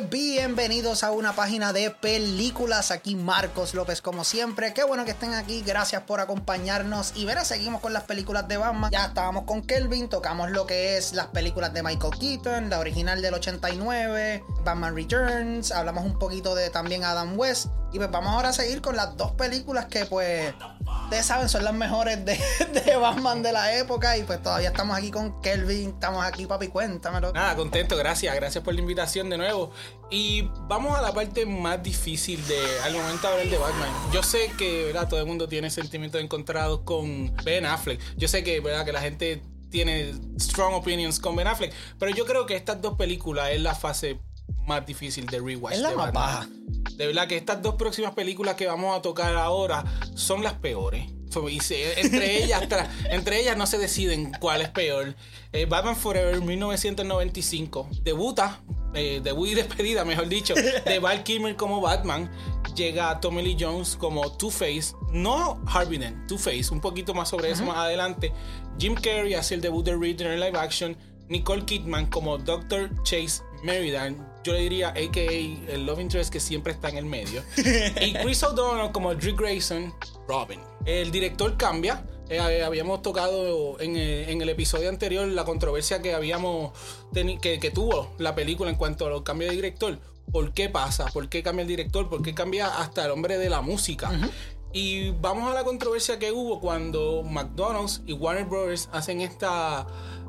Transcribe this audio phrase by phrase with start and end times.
[0.00, 2.90] bienvenidos a una página de películas.
[2.90, 4.72] Aquí Marcos López, como siempre.
[4.72, 5.62] Qué bueno que estén aquí.
[5.66, 7.12] Gracias por acompañarnos.
[7.16, 8.90] Y verá, seguimos con las películas de Batman.
[8.92, 13.20] Ya estábamos con Kelvin, tocamos lo que es las películas de Michael Keaton, la original
[13.20, 15.72] del 89, Batman Returns.
[15.72, 17.66] Hablamos un poquito de también Adam West.
[17.92, 20.52] Y pues vamos ahora a seguir con las dos películas que pues
[21.04, 25.10] ustedes saben son las mejores de, Batman de la época y pues todavía estamos aquí
[25.10, 27.32] con Kelvin, estamos aquí papi, cuéntamelo.
[27.32, 29.72] Nada, contento, gracias, gracias por la invitación de nuevo.
[30.10, 33.90] Y vamos a la parte más difícil de al momento hablar de Batman.
[34.12, 35.08] Yo sé que ¿verdad?
[35.08, 38.00] todo el mundo tiene sentimientos encontrados con Ben Affleck.
[38.16, 38.84] Yo sé que, ¿verdad?
[38.84, 42.96] que la gente tiene strong opinions con Ben Affleck, pero yo creo que estas dos
[42.96, 44.18] películas es la fase
[44.68, 45.74] más difícil de rewatch.
[45.74, 46.24] Es la de más Batman.
[46.24, 46.48] baja.
[46.96, 51.06] De verdad que estas dos próximas películas que vamos a tocar ahora son las peores.
[51.96, 52.66] Entre, ellas,
[53.10, 55.14] entre ellas no se deciden cuál es peor.
[55.52, 58.60] Eh, Batman Forever 1995 debuta,
[58.94, 62.30] eh, debut y despedida, mejor dicho, de Val Kilmer como Batman.
[62.74, 67.64] Llega Tommy Lee Jones como Two-Face, no Harvey Dent, Two-Face, un poquito más sobre eso
[67.64, 68.32] más adelante.
[68.78, 70.96] Jim Carrey hace el debut de Reader en live action.
[71.28, 72.90] Nicole Kidman como Dr.
[73.02, 74.16] Chase Meridan,
[74.48, 77.42] yo le diría AKA el love interest que siempre está en el medio.
[78.00, 79.92] y Chris O'Donnell como Drew Grayson,
[80.26, 80.58] Robin.
[80.86, 82.02] El director cambia.
[82.30, 86.72] Eh, habíamos tocado en, eh, en el episodio anterior la controversia que habíamos
[87.12, 89.98] que tuvo la película en cuanto a los cambios de director.
[90.32, 91.06] ¿Por qué pasa?
[91.12, 92.08] ¿Por qué cambia el director?
[92.08, 94.10] ¿Por qué cambia hasta el hombre de la música?
[94.72, 99.86] Y vamos a la controversia que hubo cuando McDonald's y Warner Brothers hacen esta,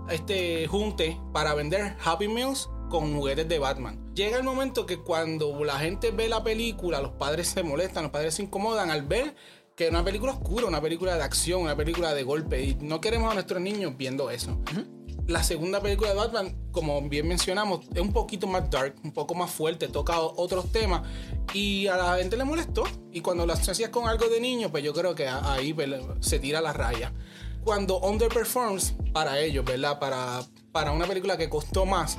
[0.09, 4.13] este junte para vender Happy Meals con juguetes de Batman.
[4.13, 8.11] Llega el momento que cuando la gente ve la película, los padres se molestan, los
[8.11, 9.35] padres se incomodan al ver
[9.79, 12.61] que es una película oscura, una película de acción, una película de golpe.
[12.61, 14.59] Y no queremos a nuestros niños viendo eso.
[15.25, 19.35] La segunda película de Batman, como bien mencionamos, es un poquito más dark, un poco
[19.35, 21.03] más fuerte, toca otros temas
[21.53, 22.83] y a la gente le molestó.
[23.14, 26.39] Y cuando lo asocias con algo de niño, pues yo creo que ahí pues, se
[26.39, 27.14] tira la raya.
[27.64, 29.97] Cuando underperforms para ellos, ¿verdad?
[29.97, 30.41] Para,
[30.73, 32.17] para una película que costó más,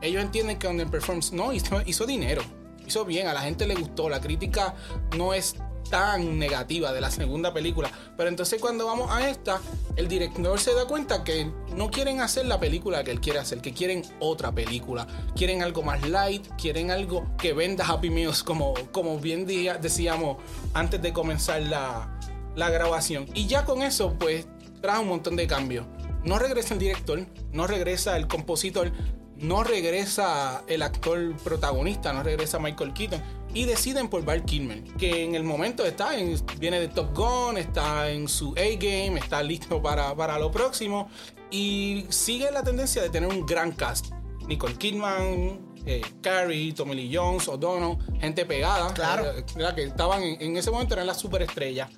[0.00, 2.42] ellos entienden que underperforms no hizo, dinero,
[2.86, 4.74] hizo bien, a la gente le gustó, la crítica
[5.16, 5.56] no es
[5.90, 7.90] tan negativa de la segunda película.
[8.16, 9.60] Pero entonces cuando vamos a esta,
[9.94, 13.60] el director se da cuenta que no quieren hacer la película que él quiere hacer,
[13.60, 15.06] que quieren otra película.
[15.36, 20.38] Quieren algo más light, quieren algo que venda Happy Meals, como, como bien decíamos
[20.74, 22.18] antes de comenzar la,
[22.56, 23.26] la grabación.
[23.34, 24.48] Y ya con eso, pues,
[24.80, 25.86] trae un montón de cambios.
[26.24, 28.90] No regresa el director, no regresa el compositor,
[29.38, 33.22] no regresa el actor protagonista, no regresa Michael Keaton.
[33.54, 37.56] Y deciden por Val Kilmer, que en el momento está en, viene de Top Gun,
[37.56, 41.08] está en su A-game, está listo para, para lo próximo.
[41.50, 44.12] Y sigue la tendencia de tener un gran cast.
[44.46, 48.92] Nicole Kidman, eh, Carrie, Tommy Lee Jones, O'Donnell, gente pegada.
[48.92, 49.24] Claro.
[49.30, 49.74] eh, ¿verdad?
[49.74, 51.88] que estaban en, en ese momento eran las superestrellas.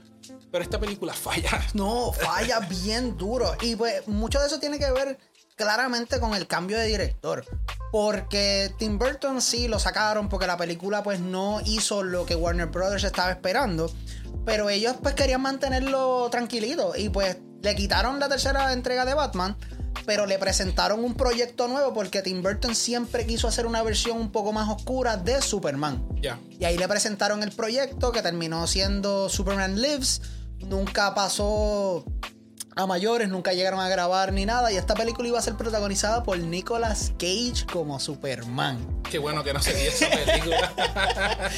[0.53, 1.61] Pero esta película falla.
[1.75, 3.53] No, falla bien duro.
[3.63, 5.19] Y pues mucho de eso tiene que ver
[5.59, 7.45] claramente con el cambio de director.
[7.93, 12.69] Porque Tim Burton sí lo sacaron porque la película pues no hizo lo que Warner
[12.69, 13.93] Brothers estaba esperando.
[14.47, 16.95] Pero ellos pues querían mantenerlo tranquilito.
[16.97, 19.57] Y pues le quitaron la tercera entrega de Batman.
[20.07, 24.31] Pero le presentaron un proyecto nuevo porque Tim Burton siempre quiso hacer una versión un
[24.31, 26.07] poco más oscura de Superman.
[26.23, 26.39] Ya.
[26.59, 30.23] Y ahí le presentaron el proyecto que terminó siendo Superman Lives.
[30.61, 32.05] Nunca pasó
[32.79, 34.71] a mayores, nunca llegaron a grabar ni nada.
[34.71, 39.03] Y esta película iba a ser protagonizada por Nicolas Cage como Superman.
[39.11, 40.73] Qué bueno que no se vio esa película.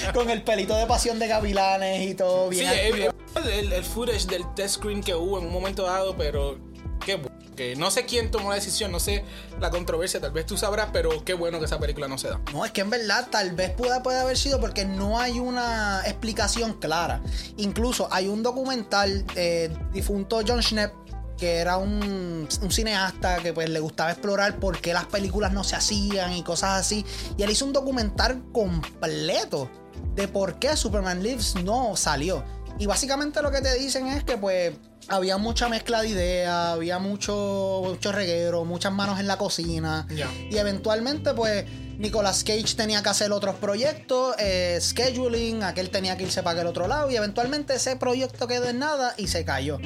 [0.15, 2.73] Con el pelito de pasión de gavilanes y todo sí, bien.
[2.73, 3.11] eh,
[3.53, 6.59] el, el footage del test screen que hubo en un momento dado, pero
[7.05, 7.31] qué bueno.
[7.55, 9.23] Que no sé quién tomó la decisión, no sé
[9.61, 12.41] la controversia, tal vez tú sabrás, pero qué bueno que esa película no se da.
[12.55, 16.01] No, es que en verdad tal vez pueda, puede haber sido porque no hay una
[16.07, 17.21] explicación clara.
[17.59, 20.95] Incluso hay un documental eh, difunto John Schnepp
[21.41, 25.65] que era un, un cineasta que pues le gustaba explorar por qué las películas no
[25.65, 27.05] se hacían y cosas así.
[27.37, 29.71] Y él hizo un documental completo
[30.15, 32.45] de por qué Superman Lives no salió.
[32.79, 34.75] Y básicamente lo que te dicen es que pues
[35.09, 40.07] había mucha mezcla de ideas, había mucho, mucho reguero, muchas manos en la cocina.
[40.51, 41.65] Y eventualmente, pues,
[42.01, 46.67] Nicolas Cage tenía que hacer otros proyectos, eh, scheduling, aquel tenía que irse para aquel
[46.69, 49.77] otro lado, y eventualmente ese proyecto quedó en nada y se cayó.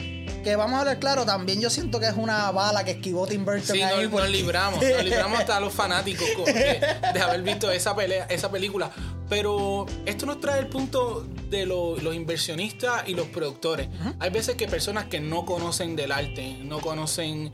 [0.45, 3.45] Que vamos a hablar claro, también yo siento que es una bala que esquivó Tim
[3.45, 4.03] Burton Sí, ahí.
[4.05, 6.81] nos, porque- nos libramos, nos libramos hasta los fanáticos co- de,
[7.15, 8.91] de haber visto esa, pelea, esa película.
[9.29, 13.89] Pero esto nos trae el punto de lo- los inversionistas y los productores.
[14.21, 17.51] Hay veces que personas que no conocen del arte, no conocen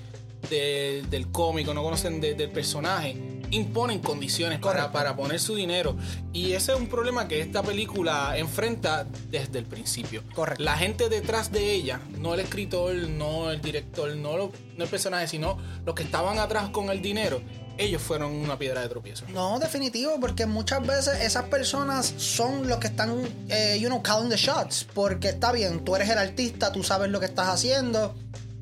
[0.50, 3.16] de- del cómico, no conocen de- del personaje,
[3.50, 5.96] imponen condiciones para, para poner su dinero.
[6.32, 10.22] Y ese es un problema que esta película enfrenta desde el principio.
[10.34, 10.62] Correcto.
[10.62, 14.90] La gente detrás de ella, no el escritor, no el director, no, lo- no el
[14.90, 17.40] personaje, sino los que estaban atrás con el dinero,
[17.78, 19.24] ellos fueron una piedra de tropiezo.
[19.28, 23.16] No, definitivo, porque muchas veces esas personas son los que están,
[23.48, 24.86] eh, you know, calling the shots.
[24.92, 28.14] Porque está bien, tú eres el artista, tú sabes lo que estás haciendo,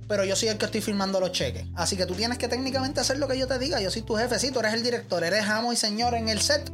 [0.08, 1.66] pero yo soy el que estoy firmando los cheques.
[1.74, 3.80] Así que tú tienes que técnicamente hacer lo que yo te diga.
[3.80, 6.40] Yo soy tu jefe, sí, tú eres el director, eres amo y señor en el
[6.40, 6.72] set.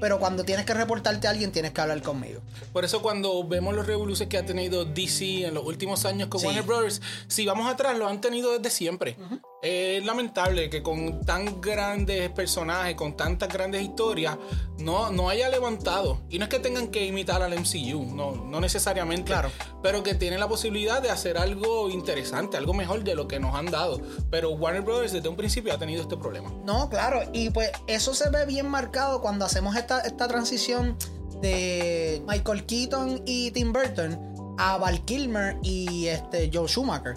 [0.00, 2.40] Pero cuando tienes que reportarte a alguien, tienes que hablar conmigo.
[2.72, 6.40] Por eso cuando vemos los revoluciones que ha tenido DC en los últimos años con
[6.40, 6.46] Sí.
[6.46, 9.16] Warner Brothers, si vamos atrás, lo han tenido desde siempre.
[9.62, 14.38] Es lamentable que con tan grandes personajes, con tantas grandes historias,
[14.78, 16.20] no, no haya levantado.
[16.28, 19.24] Y no es que tengan que imitar al MCU, no, no necesariamente.
[19.32, 19.50] Claro.
[19.82, 23.54] Pero que tienen la posibilidad de hacer algo interesante, algo mejor de lo que nos
[23.56, 24.00] han dado.
[24.30, 26.52] Pero Warner Brothers desde un principio ha tenido este problema.
[26.64, 30.96] No, claro, y pues eso se ve bien marcado cuando hacemos esta, transición
[31.40, 37.14] de Michael Keaton y Tim Burton a Val Kilmer y este Joe Schumacher.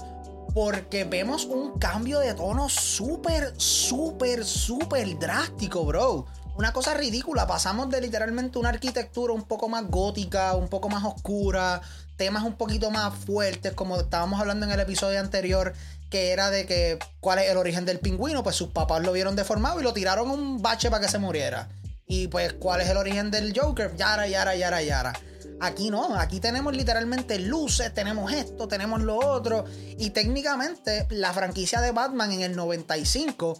[0.54, 6.26] Porque vemos un cambio de tono súper, súper, súper drástico, bro.
[6.58, 7.48] Una cosa ridícula.
[7.48, 11.82] Pasamos de literalmente una arquitectura un poco más gótica, un poco más oscura,
[12.18, 15.74] temas un poquito más fuertes, como estábamos hablando en el episodio anterior,
[16.10, 18.44] que era de que cuál es el origen del pingüino.
[18.44, 21.18] Pues sus papás lo vieron deformado y lo tiraron a un bache para que se
[21.18, 21.70] muriera.
[22.12, 23.96] Y pues, ¿cuál es el origen del Joker?
[23.96, 25.14] Yara, yara, yara, yara.
[25.62, 29.64] Aquí no, aquí tenemos literalmente luces, tenemos esto, tenemos lo otro.
[29.98, 33.58] Y técnicamente la franquicia de Batman en el 95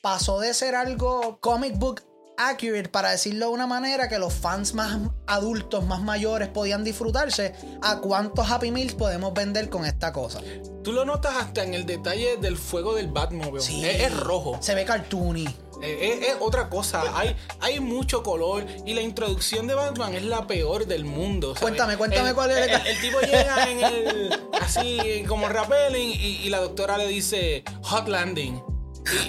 [0.00, 2.02] pasó de ser algo comic book
[2.36, 4.98] accurate, para decirlo de una manera, que los fans más
[5.28, 10.40] adultos, más mayores podían disfrutarse, a cuántos Happy Meals podemos vender con esta cosa.
[10.82, 13.60] Tú lo notas hasta en el detalle del fuego del Batmobile.
[13.60, 13.84] Sí.
[13.84, 14.58] Es, es rojo.
[14.60, 15.46] Se ve cartoony.
[15.82, 17.02] Eh, Es, es otra cosa.
[17.14, 21.48] Hay, hay mucho color y la introducción de Batman es la peor del mundo.
[21.48, 21.60] ¿sabes?
[21.60, 24.40] Cuéntame, cuéntame El- cuál es el- El, el tipo llega en el.
[24.60, 28.62] Así como rappelling y, y la doctora le dice Hot Landing.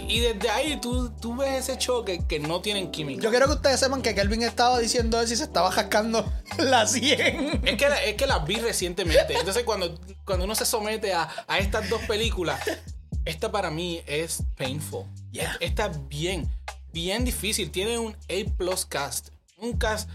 [0.08, 3.24] Y, y desde ahí tú, tú ves ese choque que no tienen química.
[3.24, 6.86] Yo quiero que ustedes sepan que Kelvin estaba diciendo eso y se estaba jascando la
[6.86, 7.62] 100.
[7.66, 9.34] Es que, es que las vi recientemente.
[9.36, 12.60] Entonces, cuando, cuando uno se somete a, a estas dos películas,
[13.26, 15.06] esta para mí es painful.
[15.32, 15.58] Yeah.
[15.60, 16.50] Esta es bien,
[16.92, 17.72] bien difícil.
[17.72, 19.30] Tiene un A cast.
[19.58, 20.10] Un cast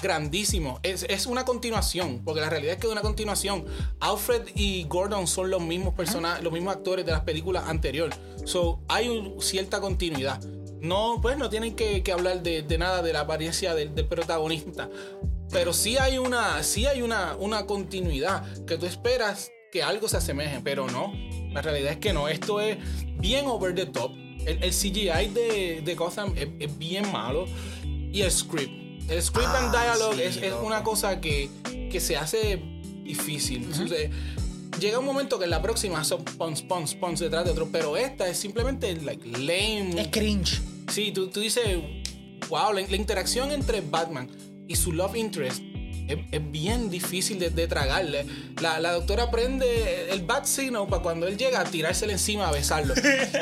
[0.00, 0.78] grandísimo.
[0.82, 3.64] Es, es una continuación, porque la realidad es que es una continuación.
[4.00, 8.18] Alfred y Gordon son los mismos personajes, los mismos actores de las películas anteriores.
[8.44, 10.40] So, hay un- cierta continuidad.
[10.80, 14.06] No, pues no tienen que, que hablar de, de nada de la apariencia del, del
[14.06, 14.88] protagonista.
[15.50, 20.16] Pero sí hay una, sí hay una, una continuidad que tú esperas que algo se
[20.16, 21.12] asemeje, pero no.
[21.52, 22.28] La realidad es que no.
[22.28, 22.78] Esto es
[23.18, 24.12] bien over the top.
[24.46, 27.44] El, el CGI de, de Gotham es, es bien malo.
[27.84, 28.72] Y el script.
[29.10, 31.50] El script and Ah, dialogue sí, es, es una cosa que,
[31.92, 32.58] que se hace
[33.04, 33.68] difícil.
[33.70, 34.10] O sea,
[34.80, 37.98] llega un momento que en la próxima son pons, pons, pons detrás de otro, pero
[37.98, 40.00] esta es simplemente like, lame.
[40.00, 40.62] Es cringe.
[40.90, 41.66] Sí, tú, tú dices,
[42.48, 44.30] wow, la, la interacción entre Batman
[44.66, 45.62] y su love interest
[46.08, 48.26] es, es bien difícil de, de tragarle.
[48.60, 52.52] La, la doctora prende el bat signal para cuando él llega a tirárselo encima a
[52.52, 52.94] besarlo.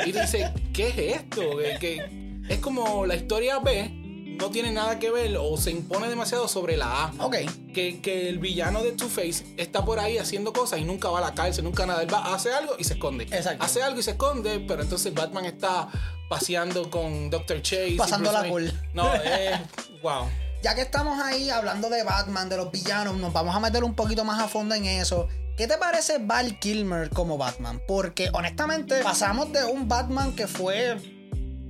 [0.05, 1.57] Y tú dices, ¿qué es esto?
[1.57, 3.91] Que, que es como la historia B
[4.37, 7.13] no tiene nada que ver o se impone demasiado sobre la A.
[7.19, 7.35] Ok.
[7.73, 11.21] Que, que el villano de Two-Face está por ahí haciendo cosas y nunca va a
[11.21, 12.03] la cárcel, nunca nada.
[12.03, 13.23] Él va, hace algo y se esconde.
[13.25, 13.63] Exacto.
[13.63, 15.87] Hace algo y se esconde, pero entonces Batman está
[16.29, 17.61] paseando con Dr.
[17.61, 17.95] Chase.
[17.95, 18.49] Bruce Wayne.
[18.49, 18.73] cool.
[18.93, 19.59] No, es.
[20.01, 20.25] wow.
[20.65, 23.93] Ya que estamos ahí hablando de Batman, de los villanos, nos vamos a meter un
[23.93, 25.27] poquito más a fondo en eso.
[25.55, 27.79] ¿Qué te parece Val Kilmer como Batman?
[27.87, 30.97] Porque honestamente pasamos de un Batman que fue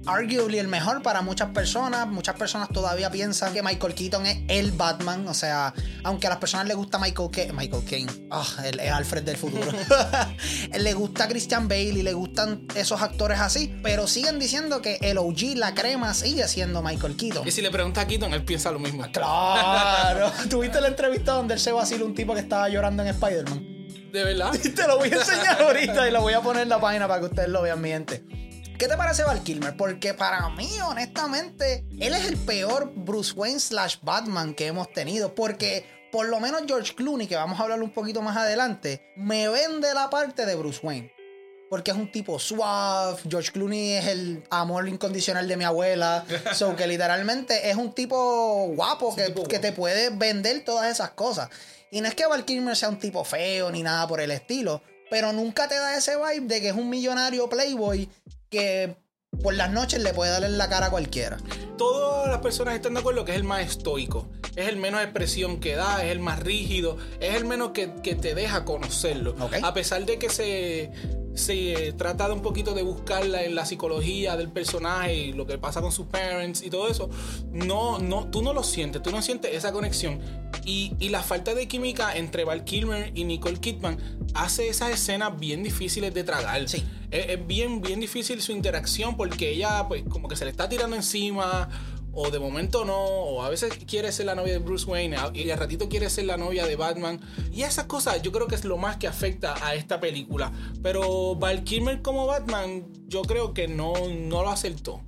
[0.05, 2.07] arguably el mejor para muchas personas.
[2.07, 5.27] Muchas personas todavía piensan que Michael Keaton es el Batman.
[5.27, 8.93] O sea, aunque a las personas les gusta Michael Kane, Michael Kane, ah, el, el
[8.93, 9.71] Alfred del futuro.
[10.77, 13.74] le gusta Christian Bale y le gustan esos actores así.
[13.83, 17.47] Pero siguen diciendo que el OG, la crema, sigue siendo Michael Keaton.
[17.47, 19.05] Y si le preguntas a Keaton, él piensa lo mismo.
[19.12, 20.31] Claro.
[20.50, 23.75] ¿Tuviste la entrevista donde él se vaciló un tipo que estaba llorando en Spider-Man?
[24.12, 24.51] De verdad.
[24.75, 27.19] Te lo voy a enseñar ahorita y lo voy a poner en la página para
[27.19, 28.24] que ustedes lo vean, mi gente.
[28.77, 29.77] ¿Qué te parece Val Kilmer?
[29.77, 35.34] Porque para mí, honestamente, él es el peor Bruce Wayne slash Batman que hemos tenido.
[35.34, 39.48] Porque por lo menos George Clooney, que vamos a hablar un poquito más adelante, me
[39.48, 41.13] vende la parte de Bruce Wayne.
[41.70, 43.17] Porque es un tipo suave.
[43.29, 46.25] George Clooney es el amor incondicional de mi abuela.
[46.53, 51.12] So que literalmente es un tipo guapo que, tipo que te puede vender todas esas
[51.12, 51.50] cosas.
[51.91, 54.82] Y no es que Val Kilmer sea un tipo feo ni nada por el estilo.
[55.10, 58.10] Pero nunca te da ese vibe de que es un millonario playboy
[58.49, 58.97] que
[59.41, 61.37] por las noches le puede dar en la cara a cualquiera.
[61.77, 65.59] Todas las personas están de acuerdo que es el más estoico, es el menos expresión
[65.59, 69.35] que da, es el más rígido, es el menos que, que te deja conocerlo.
[69.61, 70.91] A pesar de que se,
[71.35, 75.57] se trata de un poquito de buscarla en la psicología del personaje y lo que
[75.57, 77.09] pasa con sus parents y todo eso,
[77.51, 80.19] no, no, tú no lo sientes, tú no sientes esa conexión.
[80.65, 83.97] Y, y la falta de química entre Val Kilmer y Nicole Kidman
[84.33, 86.67] hace esas escenas bien difíciles de tragar.
[86.67, 86.83] Sí.
[87.11, 90.67] Es, es bien, bien difícil su interacción porque ella, pues, como que se le está
[90.69, 91.69] tirando encima,
[92.15, 95.50] o de momento no, o a veces quiere ser la novia de Bruce Wayne, y
[95.50, 97.19] al ratito quiere ser la novia de Batman.
[97.51, 100.51] Y esas cosas yo creo que es lo más que afecta a esta película.
[100.81, 105.01] Pero Val Kilmer como Batman, yo creo que no, no lo acertó.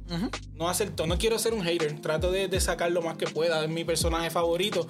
[0.53, 1.07] No acertó.
[1.07, 3.85] No quiero ser un hater, trato de, de sacar lo más que pueda, es mi
[3.85, 4.85] personaje favorito,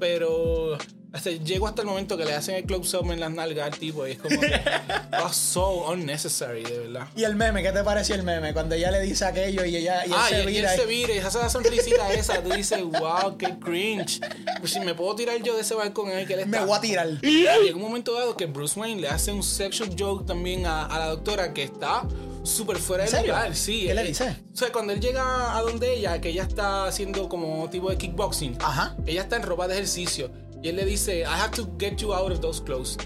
[0.00, 0.78] pero.
[1.12, 4.06] Hasta- llego hasta el momento que le hacen el close-up en las nalgas al tipo
[4.06, 4.48] y es como que
[5.12, 7.08] was so unnecessary, de verdad.
[7.16, 7.62] ¿Y el meme?
[7.62, 8.52] ¿Qué te pareció el meme?
[8.52, 10.74] Cuando ella le dice aquello y ella y él Ah, se y, y él vira.
[10.76, 12.42] se vira y hace la sonrisita esa.
[12.42, 14.20] Tú dices, wow, qué cringe.
[14.60, 16.60] Pues si me puedo tirar yo de ese balcón en el que él está.
[16.60, 17.08] Me voy a tirar.
[17.22, 20.86] Y llega un momento dado que Bruce Wayne le hace un sexual joke también a,
[20.86, 22.04] a la doctora que está
[22.44, 23.54] súper fuera ¿En de lugar.
[23.54, 24.36] Sí, ¿Qué le eh, dice?
[24.54, 27.98] O sea, cuando él llega a donde ella, que ella está haciendo como tipo de
[27.98, 28.96] kickboxing, Ajá.
[29.06, 30.30] ella está en ropa de ejercicio
[30.62, 32.96] y él le dice, I have to get you out of those clothes.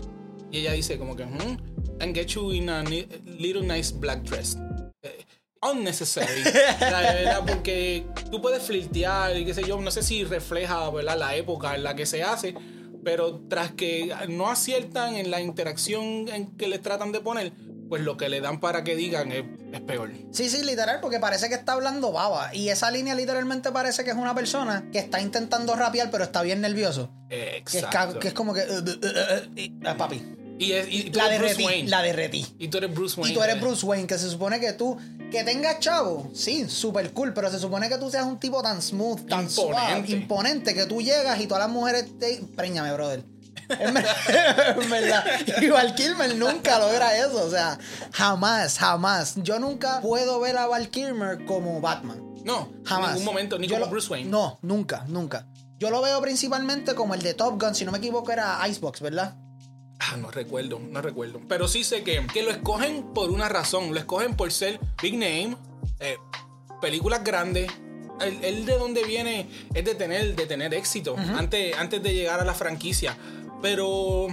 [0.50, 1.56] Y ella dice como que, hmm,
[2.00, 4.56] and get you in a little nice black dress.
[5.02, 5.24] Eh,
[5.62, 6.42] Unnecessary,
[6.80, 11.16] la verdad, porque tú puedes flirtear y qué sé yo, no sé si refleja ¿verdad?
[11.16, 12.54] la época en la que se hace,
[13.04, 17.52] pero tras que no aciertan en la interacción en que les tratan de poner,
[17.92, 20.10] pues lo que le dan para que digan es, es peor.
[20.30, 22.54] Sí, sí, literal, porque parece que está hablando baba.
[22.54, 26.40] Y esa línea literalmente parece que es una persona que está intentando rapear, pero está
[26.40, 27.10] bien nervioso.
[27.28, 28.18] Que es, ca- Exacto.
[28.18, 28.62] que es como que.
[28.62, 30.22] uh, uh, uh, ah, papi.
[30.58, 31.64] Y, es, y tú La eres Bruce derretí.
[31.66, 31.90] Wayne.
[31.90, 32.46] La derretí.
[32.58, 33.30] Y tú eres Bruce Wayne.
[33.30, 33.60] Y tú eres eh.
[33.60, 34.96] Bruce Wayne, que se supone que tú,
[35.30, 38.80] que tengas chavo, sí, súper cool, pero se supone que tú seas un tipo tan
[38.80, 40.12] smooth, tan suave, Imponente.
[40.12, 42.40] imponente, que tú llegas y todas las mujeres te...
[42.56, 43.22] Préñame, brother.
[43.68, 45.24] En verdad.
[45.60, 47.78] Igual Kilmer nunca logra eso, o sea,
[48.12, 49.34] jamás, jamás.
[49.36, 52.20] Yo nunca puedo ver a Val Kilmer como Batman.
[52.44, 53.10] No, Jamás.
[53.10, 54.28] En ningún momento, ni Yo como lo- Bruce Wayne.
[54.30, 55.46] No, nunca, nunca.
[55.78, 59.00] Yo lo veo principalmente como el de Top Gun, si no me equivoco era Icebox,
[59.00, 59.36] ¿verdad?
[60.00, 61.40] Ah, no recuerdo, no recuerdo.
[61.48, 63.92] Pero sí sé que, que lo escogen por una razón.
[63.94, 65.56] Lo escogen por ser big name,
[66.00, 66.16] eh,
[66.80, 67.70] películas grandes.
[68.20, 72.44] Él, de donde viene es de tener, de tener éxito antes, antes de llegar a
[72.44, 73.16] la franquicia.
[73.62, 74.26] Pero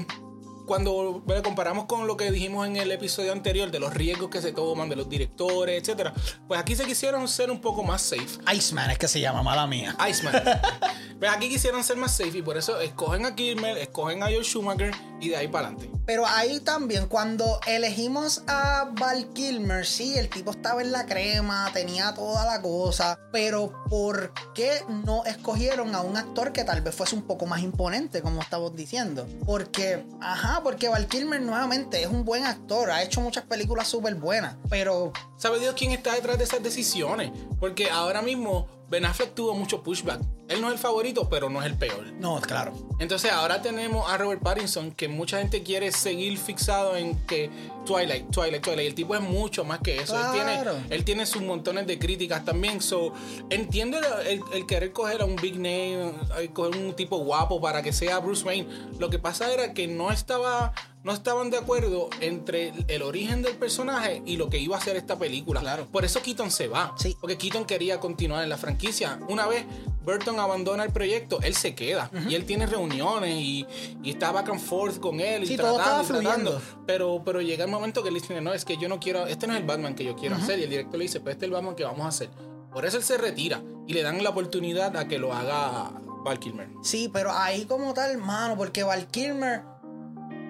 [0.70, 4.40] cuando bueno, comparamos con lo que dijimos en el episodio anterior de los riesgos que
[4.40, 6.14] se toman, de los directores, etcétera,
[6.48, 8.38] pues aquí se quisieron ser un poco más safe.
[8.54, 9.98] Iceman es que se llama, mala mía.
[10.08, 10.44] Iceman.
[11.20, 14.44] Pero aquí quisieron ser más safe y por eso escogen a Kilmer, escogen a Joe
[14.44, 15.92] Schumacher y de ahí para adelante.
[16.06, 21.70] Pero ahí también, cuando elegimos a Val Kilmer, sí, el tipo estaba en la crema,
[21.74, 23.20] tenía toda la cosa.
[23.32, 27.62] Pero ¿por qué no escogieron a un actor que tal vez fuese un poco más
[27.62, 29.28] imponente, como estamos diciendo?
[29.46, 34.16] Porque, ajá, porque Val Kilmer nuevamente es un buen actor, ha hecho muchas películas súper
[34.16, 34.56] buenas.
[34.70, 37.32] Pero ¿Sabe Dios quién está detrás de esas decisiones?
[37.60, 40.22] Porque ahora mismo Ben Affleck tuvo mucho pushback.
[40.50, 42.12] Él no es el favorito, pero no es el peor.
[42.20, 42.74] no, claro.
[43.00, 47.50] Entonces ahora tenemos a Robert Pattinson, que mucha gente quiere seguir fixado en que
[47.86, 48.90] Twilight, Twilight, Twilight.
[48.90, 50.16] El tipo es mucho más que eso.
[50.16, 50.74] Él, Claro.
[50.74, 52.82] tiene, él tiene sus montones de críticas también.
[52.82, 53.14] So,
[53.50, 56.12] entiendo el, querer coger a un big name,
[56.54, 58.68] coger un tipo guapo para que sea Bruce Wayne.
[59.00, 60.74] Lo que pasa era que no estaba...
[61.02, 64.98] No estaban de acuerdo entre el origen del personaje y lo que iba a ser
[64.98, 65.62] esta película.
[65.62, 65.88] Claro.
[65.90, 66.94] Por eso Keaton se va.
[66.98, 67.16] Sí.
[67.22, 69.18] Porque Keaton quería continuar en la franquicia.
[69.30, 69.64] Una vez
[70.04, 72.10] Burton abandona el proyecto, él se queda.
[72.28, 73.66] Y él tiene reuniones y,
[74.04, 75.50] y está back and forth con él.
[75.50, 76.62] Y tratando, y tratando.
[76.86, 79.48] Pero, pero llega el momento que él dice, no, es que yo no quiero, este
[79.48, 80.60] no es el Batman que yo quiero hacer.
[80.60, 82.30] Y el director le dice, pues este es el Batman que vamos a hacer.
[82.72, 85.92] Por eso él se retira y le dan la oportunidad a que lo haga
[86.24, 86.70] Val Kilmer.
[86.84, 89.64] Sí, pero ahí como tal, mano, porque Val Kilmer.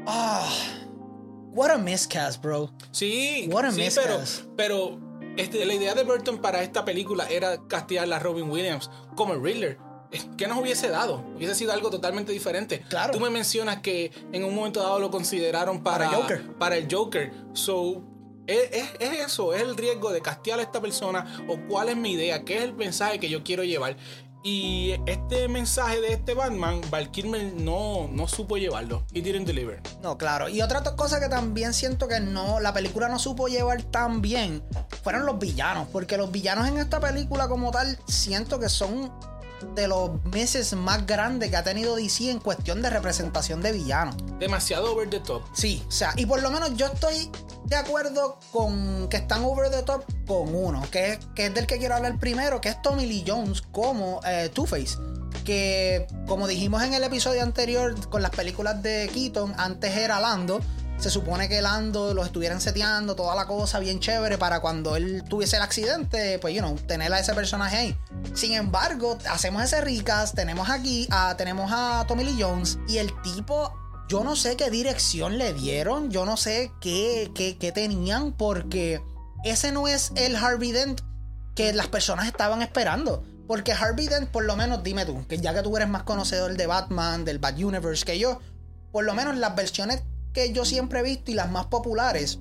[0.06, 0.50] Ah.
[1.54, 2.72] what a miscast, bro.
[2.92, 4.46] Sí, What a sí, miscast.
[4.56, 5.09] pero, pero
[5.42, 9.44] este, la idea de Burton para esta película era castear a Robin Williams como el
[9.44, 9.78] Riddler.
[10.38, 11.24] ¿Qué nos hubiese dado?
[11.36, 12.82] Hubiese sido algo totalmente diferente.
[12.90, 13.14] Claro.
[13.14, 16.54] Tú me mencionas que en un momento dado lo consideraron para, Para Joker.
[16.58, 17.32] para el Joker.
[17.54, 18.02] So,
[18.48, 21.96] es, es- es eso, es el riesgo de castear a esta persona o cuál es
[21.96, 23.98] mi idea, qué es el mensaje que yo quiero llevar.
[24.42, 27.12] Y este mensaje de este Batman, Val
[27.58, 29.04] no, no supo llevarlo.
[29.14, 29.82] He didn't deliver.
[30.02, 30.48] No, claro.
[30.48, 34.64] Y otra cosa que también siento que no, la película no supo llevar tan bien
[35.04, 35.88] fueron los villanos.
[35.92, 39.12] Porque los villanos en esta película como tal siento que son
[39.76, 44.16] de los meses más grandes que ha tenido DC en cuestión de representación de villanos.
[44.40, 45.44] Demasiado over the top.
[45.54, 47.32] Sí, o sea, y por lo menos yo estoy
[47.66, 51.68] de acuerdo con que están over the top con uno, que es, que es del
[51.68, 54.98] que quiero hablar primero, que es Tommy Lee Jones como eh, Two-Face.
[55.46, 60.60] Que, como dijimos en el episodio anterior con las películas de Keaton, antes era Lando.
[61.00, 65.24] Se supone que Lando lo estuvieran seteando, toda la cosa bien chévere para cuando él
[65.30, 67.98] tuviese el accidente, pues, you know, tener a ese personaje ahí.
[68.34, 73.10] Sin embargo, hacemos ese recast, tenemos aquí, a, tenemos a Tommy Lee Jones y el
[73.22, 73.74] tipo
[74.10, 79.02] yo no sé qué dirección le dieron, yo no sé qué, qué, qué, tenían, porque
[79.46, 81.00] ese no es el Harvey Dent
[81.56, 83.24] que las personas estaban esperando.
[83.48, 86.58] Porque Harvey Dent, por lo menos, dime tú, que ya que tú eres más conocedor
[86.58, 88.40] de Batman, del Bat Universe que yo,
[88.92, 90.02] por lo menos las versiones
[90.34, 92.40] que yo siempre he visto y las más populares,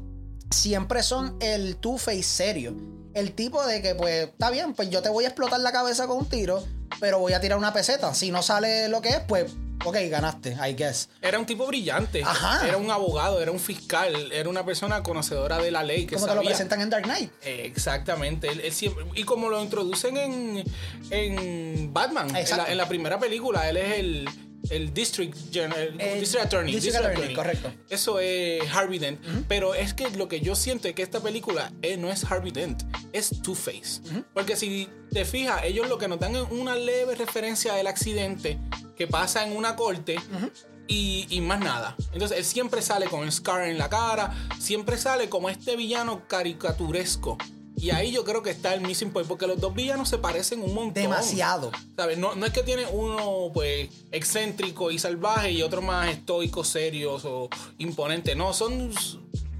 [0.50, 2.76] siempre son el Two-Face serio.
[3.14, 6.06] El tipo de que, pues, está bien, pues yo te voy a explotar la cabeza
[6.06, 6.64] con un tiro,
[7.00, 8.14] pero voy a tirar una peseta.
[8.14, 9.50] Si no sale lo que es, pues
[9.84, 11.08] ok, ganaste, I guess.
[11.22, 12.22] Era un tipo brillante.
[12.22, 12.66] Ajá.
[12.66, 16.06] Era un abogado, era un fiscal, era una persona conocedora de la ley.
[16.06, 17.30] Que como te lo presentan en Dark Knight.
[17.42, 18.48] Eh, exactamente.
[18.48, 20.64] Él, él siempre, y como lo introducen en,
[21.10, 24.28] en Batman, en la, en la, primera película, él es el,
[24.70, 26.74] el District, General, El District Attorney.
[26.74, 27.72] District Attorney, correcto.
[27.88, 29.20] Eso es Harvey Dent.
[29.48, 32.50] Pero es que lo que yo siento es que esta película eh, no es Harvey
[32.50, 32.82] Dent,
[33.12, 34.02] es Two-Face.
[34.34, 38.58] Porque si te fijas, ellos lo que nos dan es una leve referencia del accidente
[38.96, 40.16] que pasa en una corte.
[40.90, 41.94] Y, y, más nada.
[42.14, 46.26] Entonces él siempre sale con el scar en la cara, siempre sale como este villano
[46.26, 47.36] caricaturesco.
[47.80, 50.62] Y ahí yo creo que está el missing point, porque los dos villanos se parecen
[50.62, 51.02] un montón.
[51.02, 51.70] Demasiado.
[51.96, 52.18] ¿Sabes?
[52.18, 57.24] No, no es que tiene uno pues excéntrico y salvaje y otro más estoico, serios
[57.24, 58.34] o imponente.
[58.34, 58.92] No, son,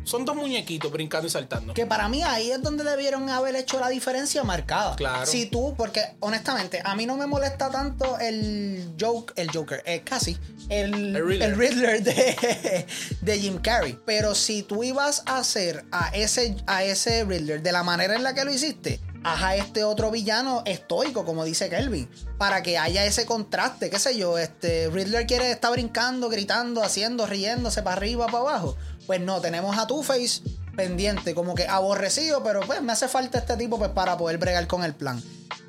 [0.09, 1.75] son dos muñequitos brincando y saltando.
[1.75, 4.97] Que para mí ahí es donde debieron haber hecho la diferencia marcada.
[4.97, 5.27] Claro.
[5.27, 10.03] Si tú, porque honestamente, a mí no me molesta tanto el joke, el Joker, eh,
[10.05, 10.37] casi,
[10.69, 11.51] el, El Riddler.
[11.51, 12.87] el Riddler de,
[13.21, 13.99] de Jim Carrey.
[14.05, 18.23] Pero si tú ibas a hacer a ese, a ese Riddler de la manera en
[18.23, 22.09] la que lo hiciste, haz a este otro villano estoico, como dice Kelvin,
[22.39, 27.27] para que haya ese contraste, qué sé yo, este Riddler quiere estar brincando, gritando, haciendo,
[27.27, 28.77] riéndose para arriba, para abajo.
[29.09, 30.43] Pues no, tenemos a Two-Face
[30.77, 34.67] pendiente, como que aborrecido, pero pues me hace falta este tipo pues para poder bregar
[34.67, 35.23] con el plan.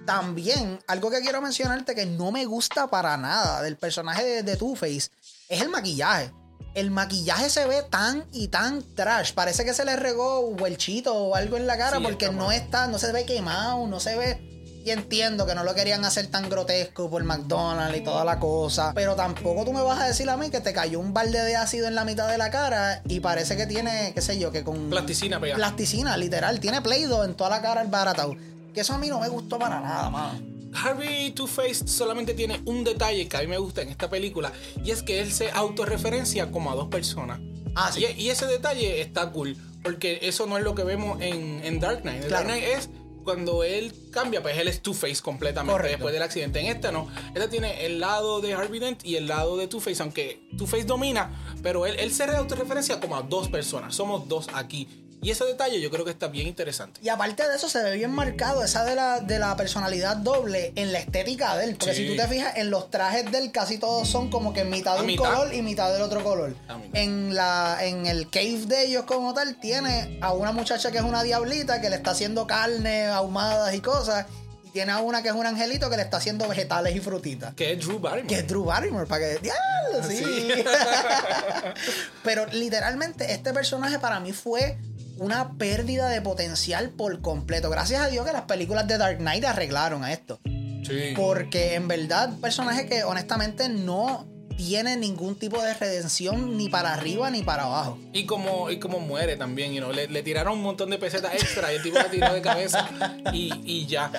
[0.06, 4.58] También, algo que quiero mencionarte que no me gusta para nada del personaje de, de
[4.58, 5.10] Two-Face
[5.48, 6.34] es el maquillaje.
[6.76, 9.32] El maquillaje se ve tan y tan trash.
[9.34, 12.88] Parece que se le regó huelchito o algo en la cara Sí, porque no está,
[12.88, 14.59] no se ve quemado, no se ve.
[14.90, 18.92] Y entiendo que no lo querían hacer tan grotesco por McDonald's y toda la cosa.
[18.96, 21.56] Pero tampoco tú me vas a decir a mí que te cayó un balde de
[21.56, 24.64] ácido en la mitad de la cara y parece que tiene, qué sé yo, que
[24.64, 24.90] con.
[24.90, 25.58] Plasticina pegada.
[25.58, 26.60] Plasticina, literal.
[26.60, 28.36] Tiene Play-Doh en toda la cara el baratao.
[28.74, 30.40] Que eso a mí no me gustó para nada, mano.
[30.74, 34.52] Harvey Two-Face solamente tiene un detalle que a mí me gusta en esta película
[34.84, 37.40] y es que él se autorreferencia como a dos personas.
[37.76, 38.08] Ah, sí.
[38.18, 41.80] Y, y ese detalle está cool, porque eso no es lo que vemos en, en
[41.80, 42.26] Dark Knight.
[42.26, 42.48] Claro.
[42.48, 42.90] Dark Knight es
[43.30, 45.98] cuando él cambia, pues él es Two-Face completamente Correcto.
[45.98, 46.62] después del accidente.
[46.62, 47.08] En esta no.
[47.36, 51.56] Esta tiene el lado de Harvey Dent y el lado de Two-Face, aunque Two-Face domina,
[51.62, 53.94] pero él, él se autorreferencia como a dos personas.
[53.94, 54.88] Somos dos aquí.
[55.22, 57.00] Y ese detalle yo creo que está bien interesante.
[57.04, 60.72] Y aparte de eso, se ve bien marcado esa de la, de la personalidad doble
[60.76, 61.76] en la estética de él.
[61.78, 62.04] Porque Sí.
[62.08, 64.94] si tú te fijas, en los trajes de él casi todos son como que mitad
[64.94, 65.24] de A un mitad.
[65.26, 66.56] color y mitad del otro color.
[66.94, 71.04] En, la, en el cave de ellos como tal, tiene a una muchacha que es
[71.04, 74.26] una diablita que le está haciendo carne, ahumadas y cosas.
[74.64, 77.54] Y tiene a una que es un angelito que le está haciendo vegetales y frutitas.
[77.56, 78.28] Que es Drew Barrymore.
[78.28, 79.40] Que es Drew Barrymore, para que.
[79.40, 80.08] ¡Diablo!
[80.08, 80.18] Sí.
[80.18, 80.64] Sí.
[82.24, 84.78] Pero literalmente, este personaje para mí fue
[85.20, 87.70] una pérdida de potencial por completo.
[87.70, 90.40] Gracias a Dios que las películas de Dark Knight arreglaron a esto.
[90.84, 91.14] Sí.
[91.16, 94.28] Porque en verdad, personaje que honestamente no
[94.60, 97.98] tiene ningún tipo de redención ni para arriba ni para abajo.
[98.12, 101.34] Y como, y como muere también, you know, le, le tiraron un montón de pesetas
[101.34, 102.90] extra y el tipo la tiró de cabeza
[103.32, 104.12] y, y ya.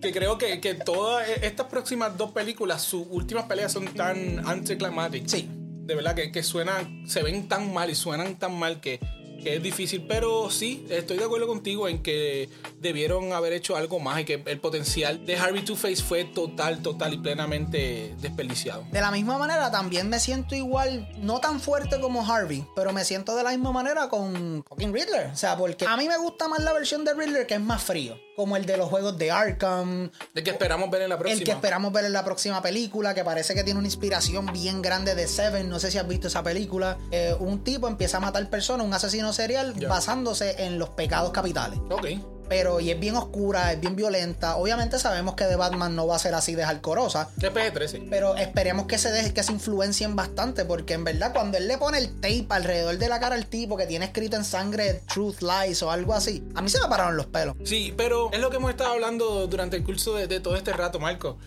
[0.00, 5.32] Que creo que, que todas estas próximas dos películas, sus últimas peleas son tan anticlimáticas.
[5.32, 5.48] Sí.
[5.50, 9.00] De verdad que, que suenan, se ven tan mal y suenan tan mal que,
[9.46, 10.04] es difícil.
[10.08, 12.48] Pero sí, estoy de acuerdo contigo en que
[12.80, 17.14] debieron haber hecho algo más y que el potencial de Harvey Two-Face fue total, total
[17.14, 18.84] y plenamente desperdiciado.
[18.90, 23.04] De la misma manera, también me siento igual, no tan fuerte como Harvey, pero me
[23.04, 25.26] siento de la misma manera con fucking Riddler.
[25.32, 27.82] O sea, porque a mí me gusta más la versión de Riddler que es más
[27.82, 31.38] frío, como el de los juegos de Arkham, De que esperamos ver en la próxima.
[31.38, 34.82] el que esperamos ver en la próxima película, que parece que tiene una inspiración bien
[34.82, 35.68] grande de Seven.
[35.68, 36.98] No sé si has visto esa película.
[37.10, 41.78] Eh, un tipo empieza a matar personas, un asesino serial, basándose en los pecados capitales.
[41.90, 42.06] Ok.
[42.48, 44.56] Pero y es bien oscura, es bien violenta.
[44.56, 47.30] Obviamente sabemos que de Batman no va a ser así de alcorosa.
[47.36, 48.08] De PG-13.
[48.10, 51.78] Pero esperemos que se deje, que se influencien bastante, porque en verdad cuando él le
[51.78, 55.40] pone el tape alrededor de la cara al tipo que tiene escrito en sangre Truth
[55.40, 57.54] Lies o algo así, a mí se me pararon los pelos.
[57.64, 60.72] Sí, pero es lo que hemos estado hablando durante el curso de, de todo este
[60.72, 61.38] rato, Marco.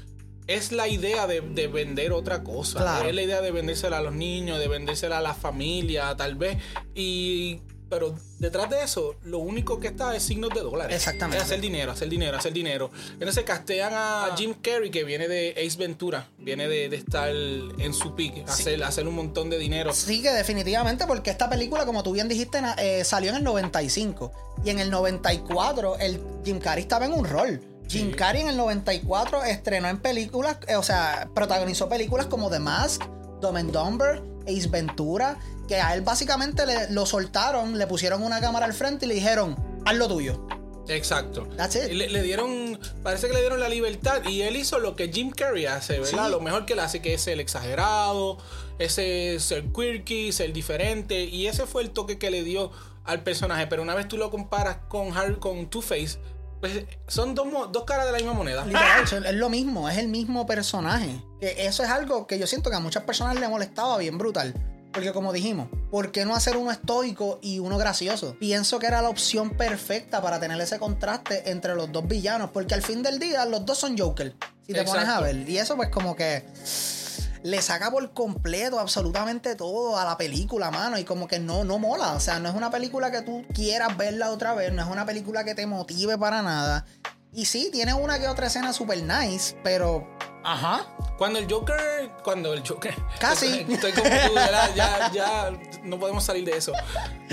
[0.47, 2.79] Es la idea de, de vender otra cosa.
[2.79, 3.09] Claro.
[3.09, 6.57] Es la idea de vendérsela a los niños, de vendérsela a la familia, tal vez.
[6.95, 7.61] Y.
[7.89, 10.95] Pero detrás de eso, lo único que está es signos de dólares.
[10.95, 11.37] Exactamente.
[11.37, 12.91] Es hacer dinero, hacer dinero, hacer dinero.
[13.13, 16.27] Entonces castean a Jim Carrey, que viene de Ace Ventura.
[16.37, 19.93] Viene de, de estar en su pique, hacer, hacer un montón de dinero.
[19.93, 24.31] Sí, que definitivamente, porque esta película, como tú bien dijiste, eh, salió en el 95.
[24.65, 27.61] Y en el 94, el Jim Carrey estaba en un rol.
[27.87, 28.15] Jim Sí.
[28.17, 33.03] Carrey en el 94 estrenó en películas, eh, o sea, protagonizó películas como The Mask,
[33.39, 38.39] Dumb and Dumber, Ace Ventura, que a él básicamente le, lo soltaron, le pusieron una
[38.39, 39.55] cámara al frente y le dijeron,
[39.85, 40.47] haz lo tuyo.
[40.87, 41.47] Exacto.
[41.57, 41.91] That's it.
[41.91, 45.31] Le, le dieron, parece que le dieron la libertad y él hizo lo que Jim
[45.31, 46.25] Carrey hace, ¿verdad?
[46.25, 46.31] Sí.
[46.31, 48.37] Lo mejor que él hace, que es el exagerado,
[48.79, 52.71] ese ser quirky, ser diferente y ese fue el toque que le dio
[53.03, 53.67] al personaje.
[53.67, 56.19] Pero una vez tú lo comparas con Harry, con Two-Face,
[56.59, 58.65] pues son dos, dos caras de la misma moneda.
[58.65, 61.21] Literal, es lo mismo, es el mismo personaje.
[61.39, 64.53] Que eso es algo que yo siento que a muchas personas le molestaba bien brutal.
[64.91, 68.35] Porque como dijimos, ¿por qué no hacer uno estoico y uno gracioso?
[68.39, 72.49] Pienso que era la opción perfecta para tener ese contraste entre los dos villanos.
[72.51, 74.33] Porque al fin del día los dos son Joker.
[74.65, 75.47] Si te pones a ver.
[75.47, 76.43] Y eso pues como que
[77.43, 80.97] le saca por completo absolutamente todo a la película, mano.
[80.97, 82.13] Y como que no, no mola.
[82.13, 84.71] O sea, no es una película que tú quieras verla otra vez.
[84.73, 86.85] No es una película que te motive para nada.
[87.33, 90.07] Y sí, tiene una que otra escena super nice, pero.
[90.43, 90.87] Ajá.
[91.17, 93.65] Cuando el Joker, cuando el Joker, Casi.
[93.69, 94.71] estoy como tú, ¿verdad?
[94.75, 95.51] ya, ya
[95.83, 96.71] no podemos salir de eso.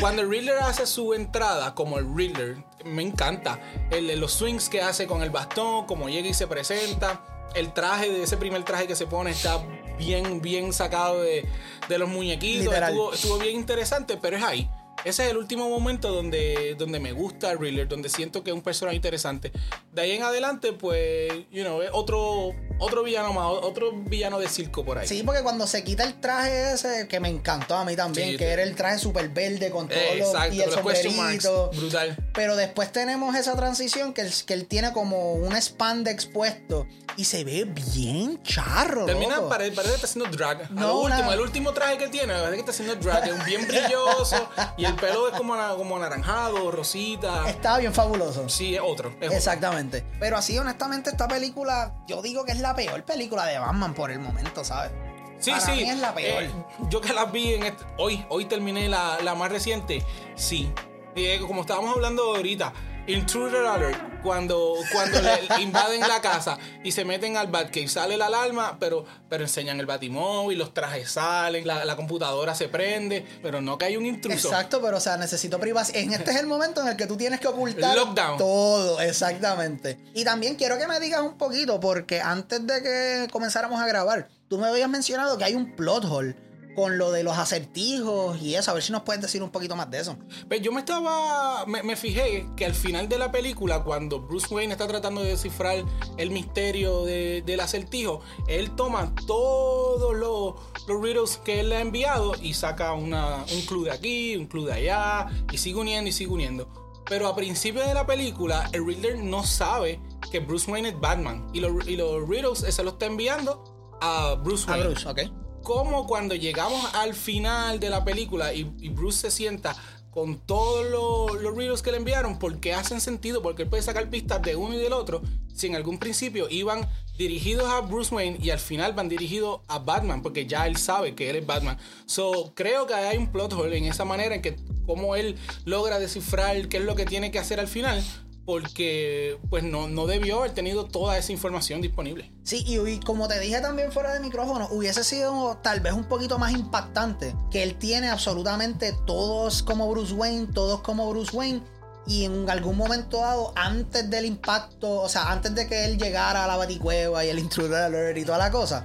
[0.01, 3.61] Cuando el Riddler hace su entrada como el Riddler, me encanta.
[3.90, 7.23] El, los swings que hace con el bastón, como llega y se presenta,
[7.55, 9.61] el traje de ese primer traje que se pone está
[9.98, 11.44] bien, bien sacado de,
[11.88, 12.74] de los muñequitos.
[12.74, 14.68] Estuvo, estuvo bien interesante, pero es ahí.
[15.04, 18.57] Ese es el último momento donde, donde me gusta el Riddler, donde siento que es
[18.57, 19.52] un personaje interesante.
[19.92, 24.49] De ahí en adelante, pues, you know, es otro, otro villano más, otro villano de
[24.49, 25.07] circo por ahí.
[25.09, 28.37] Sí, porque cuando se quita el traje ese, que me encantó a mí también, Sí,
[28.37, 31.71] que era el traje super verde con todos Eh, exacto, y el sombrerito.
[31.75, 32.17] Brutal.
[32.35, 37.25] Pero después tenemos esa transición que él, que él tiene como un spandex puesto y
[37.25, 39.07] se ve bien charro.
[39.07, 39.49] Termina, loco.
[39.49, 40.63] parece, parece que está haciendo drag.
[40.65, 43.29] A No, lo último, una- el último traje que tiene, parece que está haciendo drag.
[43.29, 47.49] Es un bien brilloso y el pelo es como, como anaranjado, rosita.
[47.49, 48.49] Estaba bien fabuloso.
[48.49, 49.11] Sí, es otro.
[49.21, 49.37] es otro.
[49.37, 50.05] Exactamente.
[50.19, 54.11] Pero así, honestamente, esta película, yo digo que es la peor película de Batman por
[54.11, 54.90] el momento, ¿sabes?
[55.38, 55.72] Sí, Para sí.
[55.72, 56.42] mí es la peor.
[56.44, 56.50] Eh,
[56.88, 60.03] yo que las vi en este- hoy, hoy terminé la, la más reciente.
[60.35, 60.72] Sí.
[61.14, 62.72] Eh, como estábamos hablando ahorita,
[63.07, 68.27] Intruder Alert, cuando, cuando le invaden la casa y se meten al Batcave, sale la
[68.27, 73.61] alarma, pero, pero enseñan el Batimóvil, los trajes salen, la, la computadora se prende, pero
[73.61, 74.49] no que hay un intruso.
[74.49, 76.01] Exacto, pero o sea, necesito privacidad.
[76.01, 78.38] En este es el momento en el que tú tienes que ocultar Lockdown.
[78.38, 79.99] todo, exactamente.
[80.14, 84.29] Y también quiero que me digas un poquito, porque antes de que comenzáramos a grabar,
[84.49, 86.35] tú me habías mencionado que hay un plot hole
[86.75, 88.71] con lo de los acertijos y eso.
[88.71, 90.17] A ver si nos puedes decir un poquito más de eso.
[90.49, 91.65] Pues yo me estaba.
[91.67, 95.29] Me, me fijé que al final de la película, cuando Bruce Wayne está tratando de
[95.31, 95.85] descifrar
[96.17, 100.55] el misterio de- del acertijo, él toma todos los,
[100.89, 104.47] los riddles que él le ha enviado y saca una, un clue de aquí, un
[104.47, 106.69] clue de allá, y sigue uniendo y sigue uniendo.
[107.07, 110.01] Pero a principio de la película, el Riddler no sabe
[110.33, 111.47] que Bruce Wayne es Batman.
[111.53, 113.63] Y los, y los riddles se los está enviando
[114.01, 115.21] a Bruce A Wayne Bruce, ok.
[115.64, 119.74] Como cuando llegamos al final de la película y, Bruce se sienta
[120.12, 124.09] con todos los, los riddles que le enviaron, porque hacen sentido, porque él puede sacar
[124.09, 125.22] pistas de uno y del otro,
[125.53, 129.81] si en algún principio iban dirigidos a Bruce Wayne y al final van dirigidos a
[129.81, 131.79] Batman, porque ya él sabe que él es Batman.
[132.07, 135.98] So, creo que hay un plot hole en esa manera en que cómo él logra
[135.98, 138.03] descifrar qué es lo que tiene que hacer al final,
[138.44, 142.30] porque pues no, no debió haber tenido toda esa información disponible.
[142.42, 146.38] Sí, y, como te dije también fuera de micrófono, hubiese sido tal vez un poquito
[146.38, 151.62] más impactante que él tiene absolutamente todos como Bruce Wayne, todos como Bruce Wayne,
[152.07, 156.44] y en algún momento dado, antes del impacto, o sea, antes de que él llegara
[156.44, 158.85] a la baticueva y el intruder alert y toda la cosa,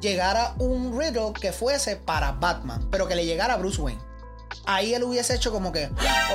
[0.00, 4.00] llegara un riddle que fuese para Batman, pero que le llegara a Bruce Wayne.
[4.66, 5.86] Ahí él hubiese hecho como que,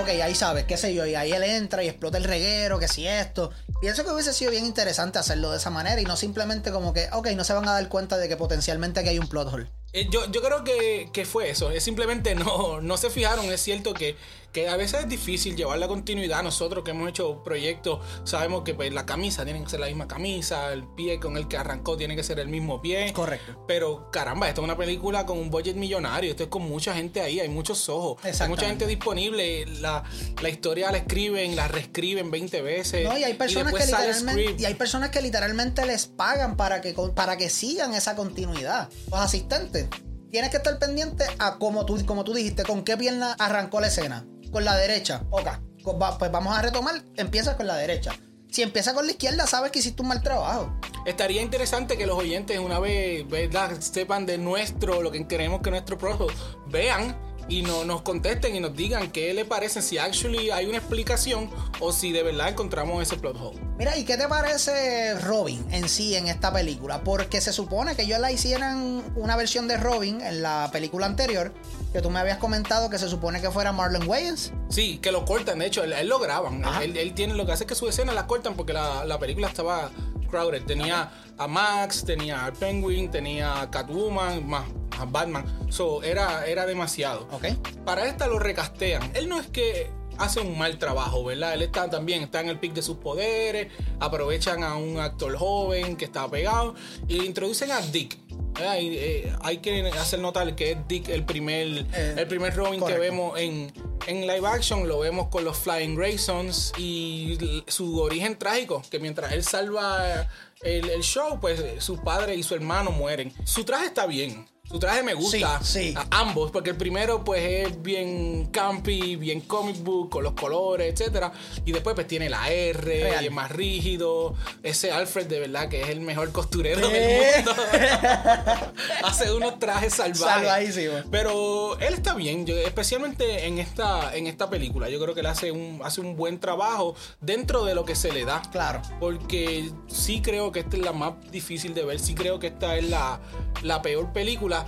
[0.01, 2.87] ok, ahí sabes, qué sé yo, y ahí él entra y explota el reguero, que
[2.87, 3.51] si esto.
[3.81, 7.09] Pienso que hubiese sido bien interesante hacerlo de esa manera y no simplemente como que,
[7.11, 9.67] ok, no se van a dar cuenta de que potencialmente aquí hay un plot hole.
[9.93, 11.71] Eh, Yo, yo creo que, que fue eso.
[11.71, 13.45] Es simplemente no, no se fijaron.
[13.45, 14.15] Es cierto que,
[14.51, 16.43] que a veces es difícil llevar la continuidad.
[16.43, 20.07] Nosotros que hemos hecho proyectos sabemos que pues, la camisa tiene que ser la misma
[20.07, 23.13] camisa, el pie con el que arrancó tiene que ser el mismo pie.
[23.13, 23.63] Correcto.
[23.67, 27.21] Pero caramba, esto es una película con un budget millonario, esto es con mucha gente
[27.21, 30.03] ahí, hay muchos ojos, hay mucha gente disponible, la,
[30.41, 33.03] la historia la escriben, la reescriben 20 veces.
[33.07, 36.95] No, y hay personas que literalmente y hay personas que literalmente les pagan para que
[37.15, 38.89] para que sigan esa continuidad.
[39.11, 39.87] Los asistentes
[40.31, 43.87] tienes que estar pendiente a como tú como tú dijiste, con qué pierna arrancó la
[43.87, 44.25] escena.
[44.51, 45.23] Con la derecha.
[45.29, 45.47] Ok.
[45.83, 48.13] Pues vamos a retomar, empiezas con la derecha.
[48.51, 50.73] Si empieza con la izquierda, sabes que hiciste un mal trabajo.
[51.05, 53.79] Estaría interesante que los oyentes una vez, ¿verdad?
[53.79, 56.27] sepan de nuestro, lo que queremos que nuestro projo
[56.67, 57.15] vean
[57.49, 61.49] y no, nos contesten y nos digan qué le parece, si actually hay una explicación
[61.79, 63.59] o si de verdad encontramos ese plot hole.
[63.77, 67.03] Mira, ¿y qué te parece Robin en sí en esta película?
[67.03, 71.53] Porque se supone que ellos la hicieran una versión de Robin en la película anterior,
[71.91, 74.51] que tú me habías comentado que se supone que fuera Marlon Wayans.
[74.69, 76.63] Sí, que lo cortan, de hecho, él, él lo graban.
[76.81, 79.17] Él, él tiene lo que hace es que su escena la cortan porque la, la
[79.17, 79.89] película estaba
[80.29, 80.63] crowded.
[80.63, 84.65] Tenía a Max, tenía a Penguin, tenía a Catwoman, más
[84.97, 85.45] a Batman.
[85.69, 87.27] So, era, era demasiado.
[87.31, 87.45] ¿Ok?
[87.85, 89.11] Para esta lo recastean.
[89.15, 89.89] Él no es que
[90.19, 91.53] hace un mal trabajo, ¿verdad?
[91.53, 95.95] Él está también, está en el pic de sus poderes, aprovechan a un actor joven
[95.95, 96.75] que está pegado
[97.07, 98.17] y le introducen a Dick.
[98.53, 98.77] ¿Verdad?
[98.79, 102.79] Y, eh, hay que hacer notar que es Dick el primer, Eh, el primer Robin
[102.79, 103.01] correcto.
[103.01, 103.71] que vemos en,
[104.07, 109.31] en live action, lo vemos con los Flying Raisons y su origen trágico, que mientras
[109.33, 110.27] él salva
[110.61, 113.33] el, el show, pues su padre y su hermano mueren.
[113.45, 114.47] Su traje está bien.
[114.69, 115.59] Su traje me gusta.
[115.63, 115.93] Sí, sí.
[115.97, 120.93] A ambos, porque el primero pues es bien campy, bien comic book, con los colores,
[120.93, 121.31] etcétera.
[121.65, 123.23] Y después pues tiene la R, Real.
[123.23, 124.35] y es más rígido.
[124.61, 127.51] Ese Alfred de verdad que es el mejor costurero del mundo.
[129.03, 130.77] Hace unos trajes salvajes.
[131.09, 134.89] Pero él está bien, yo- especialmente en esta, en esta película.
[134.89, 138.11] Yo creo que él hace un, hace un buen trabajo dentro de lo que se
[138.11, 138.41] le da.
[138.51, 138.81] Claro.
[138.99, 141.99] Porque sí creo que esta es la más difícil de ver.
[141.99, 143.19] Sí creo que esta es la,
[143.63, 144.58] la peor película.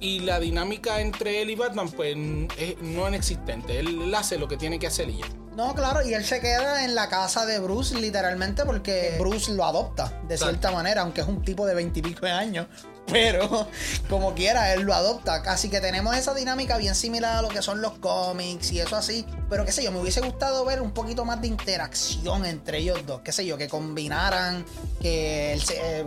[0.00, 2.16] Y la dinámica entre él y Batman, pues
[2.58, 3.78] es- no es existente.
[3.78, 5.26] Él, él hace lo que tiene que hacer y ya.
[5.56, 9.64] No, claro, y él se queda en la casa de Bruce literalmente porque Bruce lo
[9.64, 12.66] adopta de cierta manera, aunque es un tipo de veintipico de años.
[13.06, 13.68] Pero
[14.10, 15.34] como quiera, él lo adopta.
[15.46, 18.96] Así que tenemos esa dinámica bien similar a lo que son los cómics y eso
[18.96, 19.26] así.
[19.48, 22.98] Pero qué sé yo, me hubiese gustado ver un poquito más de interacción entre ellos
[23.06, 23.20] dos.
[23.20, 24.64] Qué sé yo, que combinaran,
[25.00, 26.00] que él se...
[26.00, 26.06] eh,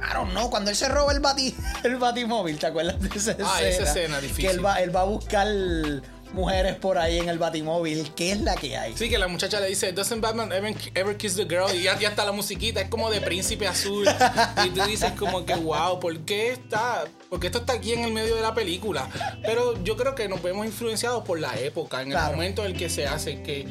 [0.00, 3.32] I don't know, cuando él se roba el, bati, el batimóvil, ¿te acuerdas de esa
[3.32, 3.48] escena?
[3.52, 4.44] Ah, esa escena difícil.
[4.46, 5.46] Que él va, él va a buscar
[6.32, 8.12] mujeres por ahí en el batimóvil.
[8.14, 8.94] ¿Qué es la que hay?
[8.96, 11.74] Sí, que la muchacha le dice, doesn't Batman ever, ever kiss the girl?
[11.74, 14.06] Y ya, ya está la musiquita, es como de príncipe azul.
[14.64, 17.04] Y tú dices como que, wow, ¿por qué está?
[17.30, 19.08] Porque esto está aquí en el medio de la película.
[19.42, 22.30] Pero yo creo que nos vemos influenciados por la época, en Claro.
[22.30, 23.66] el momento en el que se hace, que,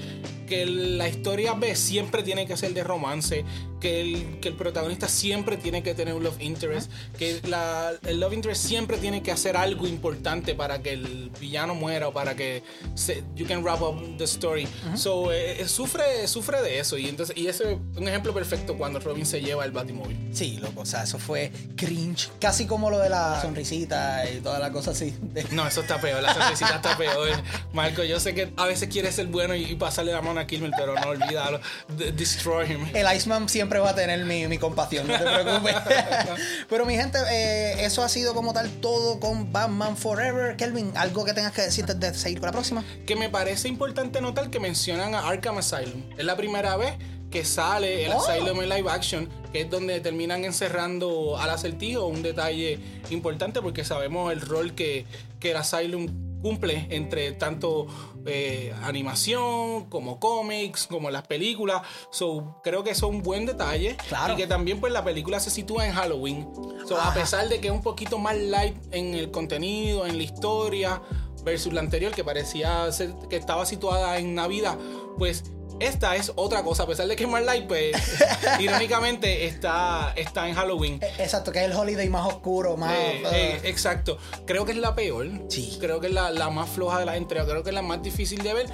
[0.48, 3.46] que la historia B siempre tiene que ser de romance,
[3.80, 8.20] que el, que el protagonista siempre tiene que tener un love interest, que la- el
[8.20, 12.36] love interest siempre tiene que hacer algo importante para que el villano muera o para
[12.36, 12.64] que
[12.96, 14.68] se, you can wrap up the story.
[14.96, 16.98] So, eh, eh, sufre, sufre de eso.
[16.98, 20.18] Y entonces, y ese es un ejemplo perfecto cuando Robin se lleva el Batimóvil.
[20.32, 22.30] Sí, loco, o sea, eso fue cringe.
[22.40, 25.14] Casi como lo de la sonrisita y toda la cosa así.
[25.52, 27.30] No, eso está peor, la sonrisita está peor.
[27.74, 30.96] Marco, yo sé que a veces quieres ser bueno y, y pasarle la mano pero
[30.96, 31.60] no olvídalo.
[31.88, 32.86] Destroy him.
[32.94, 35.76] El Iceman siempre va a tener mi, mi compasión, no te preocupes.
[36.70, 40.56] Pero mi gente, eh, eso ha sido como tal todo con Batman Forever.
[40.58, 42.84] Kelvin, ¿algo que tengas que decir antes de seguir con la próxima?
[43.06, 46.04] que me parece importante notar que mencionan a Arkham Asylum.
[46.18, 46.94] Es la primera vez
[47.32, 48.22] que sale el Oh.
[48.22, 52.06] Asylum en live action, que es donde terminan encerrando al acertijo.
[52.06, 55.06] Un detalle importante porque sabemos el rol que,
[55.40, 57.88] que el Asylum cumple entre tanto
[58.26, 61.82] eh, animación como cómics, como las películas.
[62.12, 63.98] So, creo que eso es un buen detalle.
[64.08, 64.34] Claro.
[64.34, 66.48] Y que también pues la película se sitúa en Halloween.
[66.88, 70.24] So, a pesar de que es un poquito más light en el contenido, en la
[70.24, 71.02] historia,
[71.44, 74.78] versus la anterior que parecía ser que estaba situada en Navidad,
[75.18, 75.46] pues
[75.80, 76.84] esta es otra cosa.
[76.84, 77.96] A pesar de que es más light, pues
[78.60, 81.00] irónicamente está, está en Halloween.
[81.02, 82.94] Eh, Exacto, que es el holiday más oscuro, más.
[82.94, 84.18] Eh, uh, eh, exacto.
[84.46, 85.28] Creo que es la peor.
[85.50, 85.78] Sí.
[85.80, 87.48] Creo que es la, la más floja de las entregas.
[87.48, 88.66] Creo que es la más difícil de ver.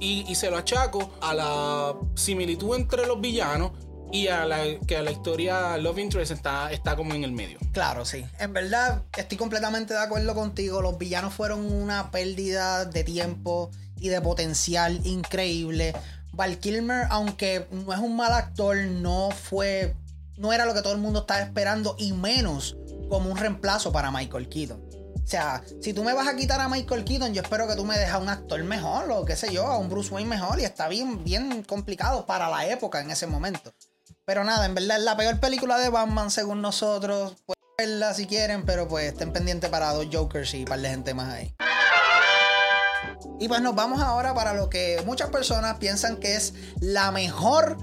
[0.00, 3.72] Y, y se lo achaco a la similitud entre los villanos
[4.14, 7.58] y a la que a la historia Love Interest está, está como en el medio.
[7.72, 8.24] Claro, sí.
[8.38, 10.80] En verdad, estoy completamente de acuerdo contigo.
[10.82, 15.94] Los villanos fueron una pérdida de tiempo y de potencial increíble.
[16.34, 19.96] Val Kilmer, aunque no es un mal actor, no fue.
[20.36, 22.76] No era lo que todo el mundo estaba esperando, y menos
[23.08, 24.82] como un reemplazo para Michael Keaton.
[25.24, 27.84] O sea, si tú me vas a quitar a Michael Keaton, yo espero que tú
[27.84, 30.60] me dejes a un actor mejor o qué sé yo, a un Bruce Wayne mejor.
[30.60, 33.72] Y está bien, bien complicado para la época en ese momento.
[34.26, 37.36] Pero nada, en verdad es la peor película de Batman según nosotros.
[37.46, 40.90] Pueden verla si quieren, pero pues estén pendientes para dos Jokers y un par de
[40.90, 41.54] gente más ahí.
[43.40, 47.76] Y pues nos vamos ahora para lo que muchas personas piensan que es la mejor,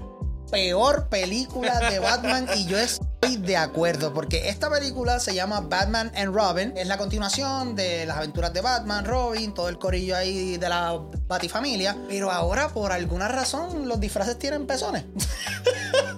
[0.50, 6.12] peor película de Batman y yo estoy de acuerdo porque esta película se llama Batman
[6.14, 10.58] and Robin, es la continuación de las aventuras de Batman, Robin, todo el corillo ahí
[10.58, 15.04] de la Batifamilia, pero ahora por alguna razón los disfraces tienen pezones.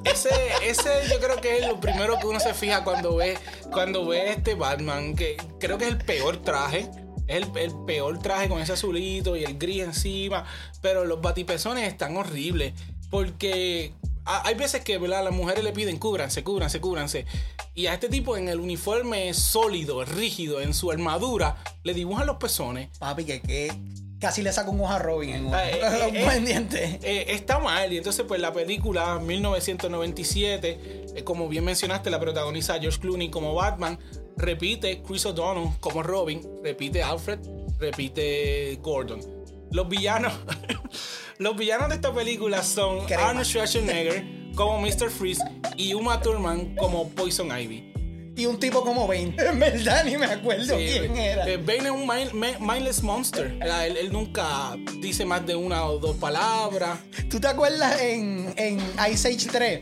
[0.05, 0.31] Ese,
[0.63, 3.39] ese yo creo que es lo primero que uno se fija cuando ve,
[3.73, 6.91] cuando ve este Batman, que creo que es el peor traje.
[7.27, 10.45] Es el, el peor traje con ese azulito y el gris encima.
[10.83, 12.73] Pero los batipezones están horribles.
[13.11, 13.93] Porque
[14.25, 15.23] a- hay veces que ¿verdad?
[15.25, 17.27] las mujeres le piden cúbranse, cúbranse, cúbranse.
[17.75, 22.37] Y a este tipo en el uniforme sólido, rígido, en su armadura, le dibujan los
[22.37, 22.89] pezones.
[22.99, 23.73] Papi, que,
[24.21, 26.99] casi le saco un ojo a Robin en un, Ah, eh, eh, un eh.
[27.03, 27.93] Eh, está mal.
[27.93, 30.79] Y entonces, pues la película 1997,
[31.17, 33.99] eh, como bien mencionaste, la protagoniza George Clooney como Batman.
[34.37, 36.41] Repite Chris O'Donnell como Robin.
[36.63, 37.39] Repite Alfred.
[37.79, 39.21] Repite Gordon.
[39.71, 40.33] Los villanos.
[41.39, 43.29] los villanos de esta película son Crema.
[43.31, 45.11] Arnold Schwarzenegger como Mr.
[45.11, 45.43] Freeze
[45.77, 47.93] y Uma Thurman como Poison Ivy.
[48.37, 49.35] Y un tipo como Bane.
[49.39, 51.49] En verdad ni me acuerdo Sí, quién era.
[51.49, 53.57] eh, Bane es un mind- mi- mindless monster.
[53.63, 56.99] Él nunca dice más de una o dos palabras.
[57.31, 58.81] ¿Tú te acuerdas en, en
[59.13, 59.81] Ice Age 3?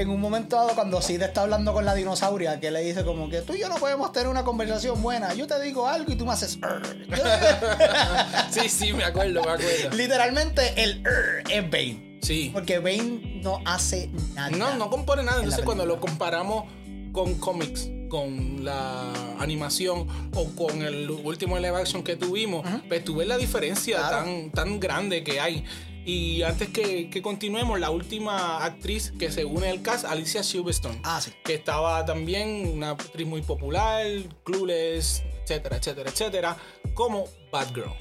[0.00, 3.28] En un momento dado, cuando Sid está hablando con la dinosauria, que le dice como
[3.28, 5.34] que tú y yo no podemos tener una conversación buena.
[5.34, 6.58] Yo te digo algo y tú me haces.
[8.50, 9.90] Sí, sí, me acuerdo, me acuerdo.
[9.94, 11.02] Literalmente el
[11.50, 12.18] es Bane.
[12.22, 12.50] Sí.
[12.52, 14.48] Porque Bane no hace nada.
[14.50, 15.36] No, no compone nada.
[15.38, 16.64] en Entonces, cuando lo comparamos
[17.12, 23.16] con cómics, con la animación o con el último live action que tuvimos, pues tú
[23.16, 24.24] ves la diferencia Claro.
[24.24, 25.64] tan, tan grande que hay.
[26.04, 31.00] Y antes que, que continuemos, la última actriz que se une al cast, Alicia Silverstone.
[31.04, 31.30] Ah, sí.
[31.44, 34.06] que estaba también una actriz muy popular,
[34.44, 36.56] Clueless, etcétera, etcétera, etcétera,
[36.94, 37.92] como Batgirl.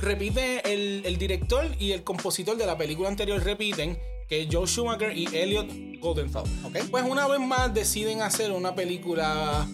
[0.00, 4.66] Repite el, el director y el compositor de la película anterior, repiten, que es Joe
[4.66, 6.44] Schumacher y Elliot Goldenthal.
[6.64, 6.78] Ok.
[6.90, 9.66] Pues una vez más deciden hacer una película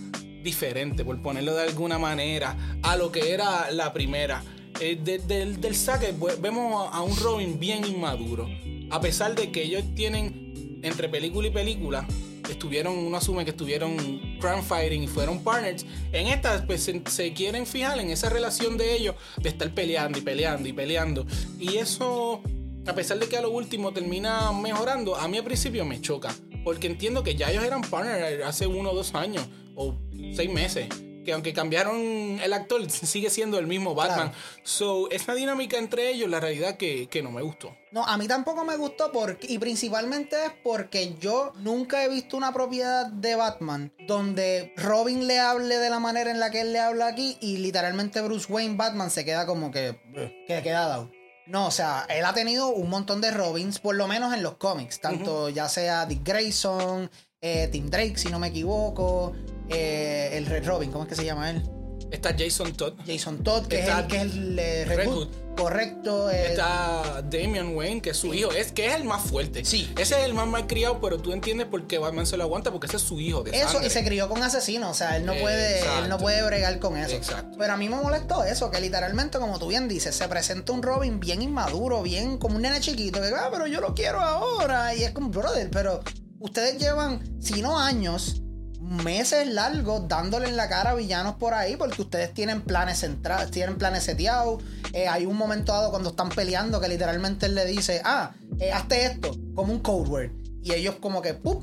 [0.43, 4.43] diferente, por ponerlo de alguna manera, a lo que era la primera.
[4.81, 8.49] Eh, de- del, saque pues, vemos a, un Robin bien inmaduro.
[8.91, 12.07] A pesar de que ellos tienen entre película y película,
[12.49, 13.97] estuvieron, uno asume que estuvieron
[14.39, 15.85] crime fighting y fueron partners.
[16.12, 20.19] En esta pues, se, se quieren fijar en esa relación de ellos, de estar peleando
[20.19, 21.27] y peleando y peleando.
[21.59, 22.43] Y eso,
[22.87, 26.35] a pesar de que a lo último termina mejorando, a mí al principio me choca.
[26.62, 29.95] Porque entiendo que ya ellos eran partners hace uno o dos años o
[30.35, 30.89] seis meses.
[31.27, 31.99] Que aunque cambiaron
[32.41, 34.29] el actor, sigue siendo el mismo Batman.
[34.29, 34.45] Claro.
[34.62, 37.77] So, esa dinámica entre ellos, la realidad que, que no me gustó.
[37.91, 42.37] No, a mí tampoco me gustó porque, y principalmente es porque yo nunca he visto
[42.37, 46.73] una propiedad de Batman donde Robin le hable de la manera en la que él
[46.73, 49.99] le habla aquí y literalmente Bruce Wayne Batman se queda como que,
[50.47, 51.11] que queda dado.
[51.47, 54.57] No, o sea, él ha tenido un montón de Robins, por lo menos en los
[54.57, 57.09] cómics, tanto ya sea Dick Grayson,
[57.47, 59.33] eh, Tim Drake, si no me equivoco,
[59.69, 61.63] eh, el Red Robin, ¿cómo es que se llama él?
[62.11, 62.95] Está Jason Todd.
[63.07, 65.15] Jason Todd, que Está es el que es el eh, Red, Red Hood.
[65.27, 65.29] Hood.
[65.57, 66.31] Correcto.
[66.31, 68.53] Está Damian Wayne, que es su hijo.
[68.53, 69.65] Es que es el más fuerte.
[69.65, 69.91] Sí.
[69.99, 72.71] Ese es el más mal criado, pero tú entiendes por qué Batman se lo aguanta,
[72.71, 73.87] porque ese es su hijo de Eso, sangre.
[73.89, 76.03] y se crió con asesinos, o sea, él no puede, Exacto.
[76.05, 77.17] él no puede bregar con eso.
[77.17, 77.57] Exacto.
[77.59, 80.83] Pero a mí me molestó eso, que literalmente, como tú bien dices, se presenta un
[80.83, 84.95] Robin bien inmaduro, bien como un nene chiquito, que, ah, pero yo lo quiero ahora.
[84.95, 86.03] Y es como, brother, pero
[86.40, 88.42] ustedes llevan, si no años,
[88.81, 93.51] meses largos dándole en la cara a villanos por ahí, porque ustedes tienen planes centrales,
[93.51, 94.62] tienen planes seteados.
[94.92, 98.72] Eh, hay un momento dado cuando están peleando que literalmente él le dice, ah, eh,
[98.72, 100.31] hazte esto, como un code word.
[100.62, 101.62] Y ellos como que, ¡pum!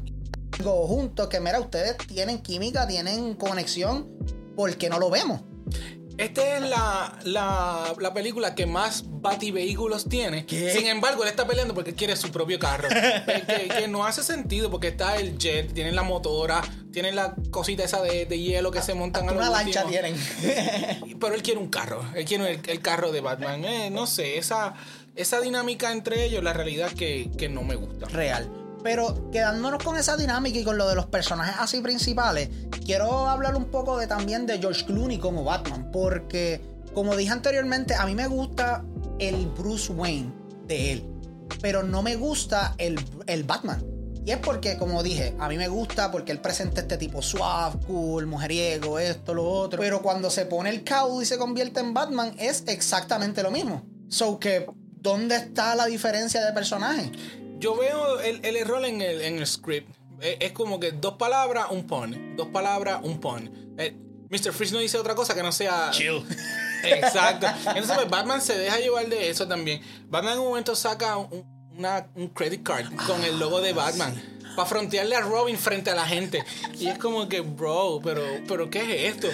[0.61, 4.07] juntos, que mira, ustedes tienen química, tienen conexión,
[4.55, 5.41] porque no lo vemos.
[6.17, 10.45] Esta es la, la, la película que más bativehículos tiene.
[10.45, 10.71] ¿Qué?
[10.71, 12.87] Sin embargo, él está peleando porque quiere su propio carro.
[13.43, 17.83] Que, que no hace sentido porque está el jet, tienen la motora, tienen la cosita
[17.83, 20.15] esa de, de hielo que se montan a lo Una lancha tienen.
[21.19, 22.03] Pero él quiere un carro.
[22.15, 23.65] Él quiere el, el carro de Batman.
[23.65, 24.73] Eh, no sé, esa,
[25.15, 28.07] esa dinámica entre ellos, la realidad que, que no me gusta.
[28.07, 28.62] Real.
[28.83, 32.49] Pero quedándonos con esa dinámica y con lo de los personajes así principales,
[32.85, 35.89] quiero hablar un poco de también de George Clooney como Batman.
[35.91, 36.61] Porque,
[36.93, 38.83] como dije anteriormente, a mí me gusta
[39.19, 40.33] el Bruce Wayne
[40.67, 41.09] de él.
[41.61, 43.83] Pero no me gusta el, el Batman.
[44.25, 47.77] Y es porque, como dije, a mí me gusta porque él presenta este tipo suave,
[47.85, 49.79] cool, mujeriego, esto, lo otro.
[49.79, 53.83] Pero cuando se pone el caudo y se convierte en Batman, es exactamente lo mismo.
[54.07, 54.65] So que,
[55.01, 57.11] ¿dónde está la diferencia de personaje?
[57.63, 59.89] Yo veo el, el error en el, en el script.
[60.19, 62.35] Es, es como que dos palabras, un pun.
[62.35, 63.73] Dos palabras, un pun.
[63.77, 63.95] Eh,
[64.29, 64.51] Mr.
[64.51, 65.89] Freeze no dice otra cosa que no sea.
[65.91, 66.25] Chill.
[66.83, 67.47] Exacto.
[67.67, 69.81] Entonces, pues, Batman se deja llevar de eso también.
[70.09, 71.45] Batman en un momento saca un,
[71.77, 74.13] una- un credit card con el logo de Batman.
[74.55, 76.43] Para frontearle a Robin frente a la gente.
[76.79, 79.27] Y es como que, bro, pero, pero ¿qué es esto?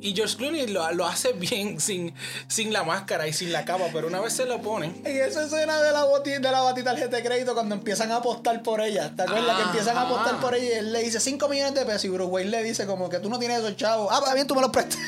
[0.00, 2.14] Y George Clooney lo, lo hace bien sin,
[2.46, 4.92] sin la máscara y sin la capa, pero una vez se lo pone.
[5.04, 8.62] Y esa escena de la, boti de la batitarjeta de crédito cuando empiezan a apostar
[8.62, 9.12] por ella.
[9.16, 11.74] ¿Te acuerdas que Ah, empiezan a apostar por ella y él le dice 5 millones
[11.74, 14.08] de pesos y Bruce Wayne le dice como que tú no tienes esos chavos.
[14.12, 14.98] Ah, pues bien, tú me los prestas.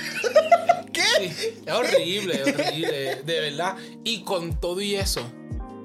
[0.93, 1.03] ¿Qué?
[1.19, 3.77] Sí, es horrible, es horrible, de verdad.
[4.05, 5.21] Y con todo y eso,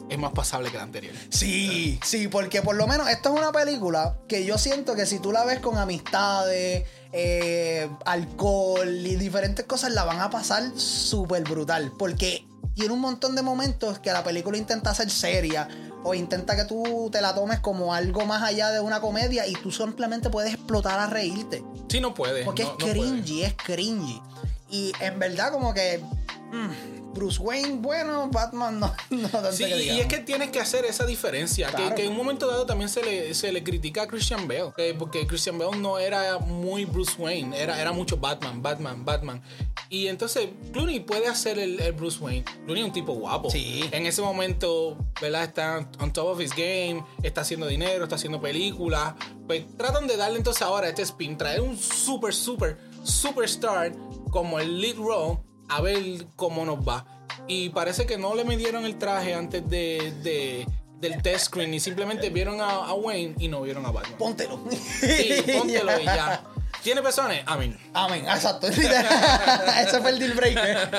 [0.10, 1.14] es más pasable que la anterior.
[1.30, 5.20] Sí, sí, porque por lo menos esta es una película que yo siento que si
[5.20, 11.43] tú la ves con amistades, eh, alcohol y diferentes cosas, la van a pasar súper
[11.43, 11.91] brutal.
[11.97, 12.45] Porque
[12.76, 15.68] tiene un montón de momentos que la película intenta ser seria
[16.04, 19.54] o intenta que tú te la tomes como algo más allá de una comedia y
[19.54, 21.64] tú simplemente puedes explotar a reírte.
[21.88, 22.43] Sí, no puede.
[22.43, 24.22] Porque no- es no cringy, es cringy.
[24.70, 26.04] Y en verdad como que...
[26.51, 28.93] mm, Bruce Wayne, bueno, Batman no,
[29.51, 31.68] Sí, que y es que tienes que hacer esa diferencia.
[31.68, 31.95] Que- Claro.
[31.95, 34.74] Que, en un momento dado también se le, se le critica a Christian Bale.
[34.78, 37.57] eh, porque Christian Bale no era muy Bruce Wayne.
[37.59, 39.41] Era, era mucho Batman, Batman, Batman.
[39.89, 42.43] Y entonces Clooney puede hacer el, el Bruce Wayne.
[42.66, 43.49] Clooney es un tipo guapo.
[43.51, 43.84] Sí.
[43.91, 45.43] En ese momento, ¿verdad?
[45.43, 47.03] Está on top of his game.
[47.22, 49.14] Está haciendo dinero, está haciendo películas.
[49.45, 51.38] Pues tratan de darle entonces ahora este spin.
[51.38, 53.93] Traer un super, super, superstar
[54.32, 55.39] como el lead role.
[55.70, 57.05] A ver cómo nos va.
[57.47, 60.68] Y parece que no le midieron el traje antes de, de-
[60.99, 64.18] del test screen y simplemente vieron a, a Wayne y no vieron a Batman.
[64.18, 64.59] Póntelo.
[64.72, 66.43] Sí, póntelo y ya.
[66.84, 67.43] ¿Tiene pezones?
[67.45, 67.77] Amén.
[67.93, 68.67] Amén, exacto.
[68.67, 70.89] Ese fue el deal breaker.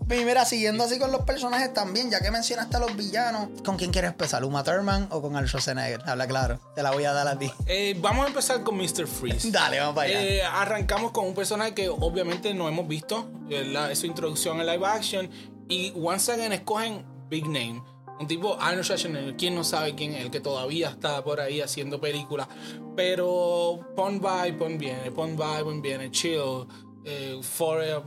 [0.10, 3.76] y mira, siguiendo así con los personajes también, ya que mencionaste a los villanos, ¿con
[3.76, 4.44] quién quieres empezar?
[4.44, 6.02] ¿Uma Thurman o con Arnold Schwarzenegger?
[6.08, 7.52] Habla claro, te la voy a dar a ti.
[7.66, 9.06] Eh, vamos a empezar con Mr.
[9.06, 9.50] Freeze.
[9.50, 10.22] Dale, vamos para allá.
[10.22, 14.66] Eh, arrancamos con un personaje que obviamente no hemos visto, eh, la- su introducción en
[14.66, 15.30] live action.
[15.68, 17.82] Y once again escogen Big Name.
[18.20, 20.22] Un tipo Arnold Schwarzenegger, ¿quién no sabe quién es?
[20.22, 22.48] El que todavía está por ahí haciendo películas.
[22.96, 26.66] Pero pon by, pon viene, pon by, pon viene, chill,
[27.04, 28.02] eh, forever,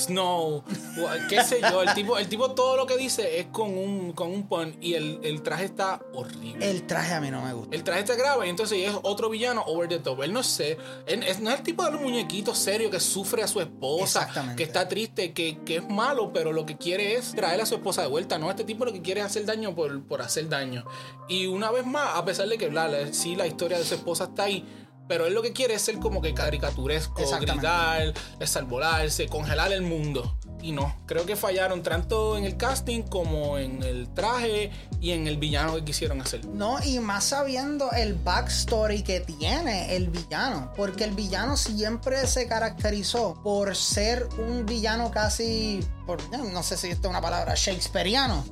[0.00, 0.64] snow,
[1.28, 1.82] qué sé yo.
[1.82, 4.94] El tipo, el tipo todo lo que dice es con un, con un pun y
[4.94, 6.68] el, el traje está horrible.
[6.70, 7.74] El traje a mí no me gusta.
[7.76, 10.22] El traje está grave, entonces es otro villano over the top.
[10.22, 13.42] Él no sé, él, es- no es el tipo de los muñequitos serio que sufre
[13.42, 14.56] a su esposa, Exactamente.
[14.56, 17.74] que está triste, que, que es malo, pero lo que quiere es traer a su
[17.74, 18.38] esposa de vuelta.
[18.38, 20.84] No, este tipo lo que quiere es hacer daño por, por hacer daño.
[21.28, 23.94] Y una vez más, a pesar de que bla, la- sí la historia de su
[23.94, 24.64] esposa está ahí,
[25.10, 30.38] pero él lo que quiere es ser como que caricaturesco, gritar, desarbolarse, congelar el mundo.
[30.62, 35.26] Y no, creo que fallaron tanto en el casting como en el traje y en
[35.26, 36.46] el villano que quisieron hacer.
[36.46, 40.72] No, y más sabiendo el backstory que tiene el villano.
[40.76, 46.86] Porque el villano siempre se caracterizó por ser un villano casi, por, no sé si
[46.86, 48.44] esto es una palabra, shakespeariano.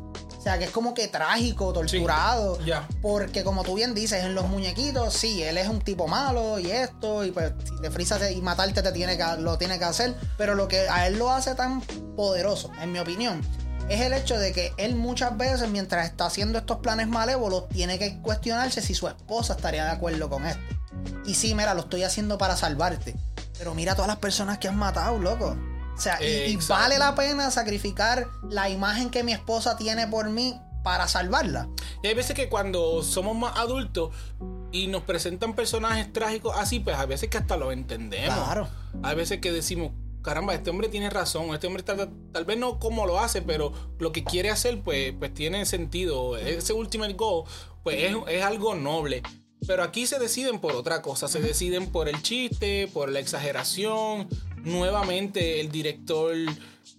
[0.49, 2.59] O sea, que es como que trágico, torturado.
[3.03, 6.71] Porque como tú bien dices, en los muñequitos, sí, él es un tipo malo y
[6.71, 10.15] esto, y pues si te frisas y matarte te tiene que, lo tiene que hacer.
[10.39, 11.83] Pero lo que a él lo hace tan
[12.17, 13.43] poderoso, en mi opinión,
[13.91, 17.99] es el hecho de que él muchas veces, mientras está haciendo estos planes malévolos, tiene
[17.99, 20.63] que cuestionarse si su esposa estaría de acuerdo con esto.
[21.27, 23.15] Y sí, mira, lo estoy haciendo para salvarte.
[23.59, 25.59] Pero mira todas las personas que has matado, loco.
[25.99, 30.55] O sea, y- vale la pena sacrificar la imagen que mi esposa tiene por mí
[30.85, 31.69] para salvarla.
[32.03, 34.15] Y hay veces que cuando somos más adultos
[34.71, 38.33] y nos presentan personajes trágicos así, pues a veces que hasta lo entendemos.
[38.39, 38.69] Claro.
[39.03, 39.91] Hay veces que decimos,
[40.23, 43.73] caramba, este hombre tiene razón, este hombre tal, tal vez no como lo hace, pero
[43.99, 46.37] lo que quiere hacer, pues, pues tiene sentido.
[46.37, 47.45] Ese ultimate goal,
[47.83, 49.23] pues es, es algo noble.
[49.67, 54.29] Pero aquí se deciden por otra cosa, se deciden por el chiste, por la exageración.
[54.65, 56.35] Nuevamente el director,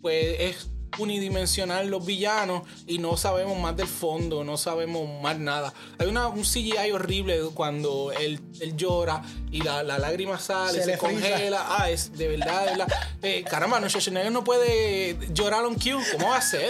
[0.01, 5.73] pues es unidimensional los villanos y no sabemos más del fondo, no sabemos más nada.
[5.97, 10.91] Hay una, un CGI horrible cuando él, él llora y la, la lágrima sale, Se
[10.91, 11.65] se, congela.
[11.69, 12.87] Ah, es de verdad, de verdad.
[13.21, 15.97] Eh, caramba, no, Schwarzenegger no puede llorar on cue.
[16.13, 16.69] ¿Cómo va a ser?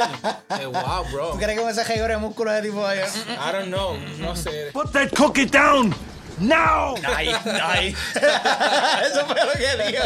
[0.60, 1.32] Eh, wow, bro.
[1.32, 3.00] ¿Tú crees que con ese geidor de músculos de tipo ahí?
[3.00, 4.72] I don't know, no sé.
[4.74, 5.94] Put that cookie down
[6.42, 6.96] now.
[7.04, 7.30] Ay,
[7.64, 7.96] ay.
[8.16, 10.04] Eso fue lo que dijo.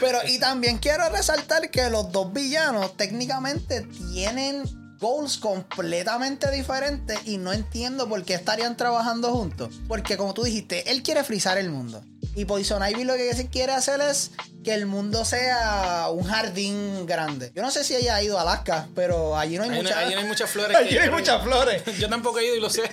[0.00, 3.82] Pero, y también quiero resaltar que los dos villanos técnicamente
[4.12, 4.62] tienen
[4.98, 9.80] goals completamente diferentes y no entiendo por qué estarían trabajando juntos.
[9.88, 12.04] Porque como tú dijiste, él quiere frizar el mundo.
[12.34, 14.30] Y Poison Ivy lo que quiere hacer es
[14.64, 17.52] que el mundo sea un jardín grande.
[17.54, 19.82] Yo no sé si ella ha ido a Alaska, pero allí no hay, Ahí no,
[19.82, 20.76] mucha- ahí no hay muchas flores.
[20.80, 21.82] Allí hay muchas flores.
[21.98, 22.82] Yo tampoco he ido y lo sé.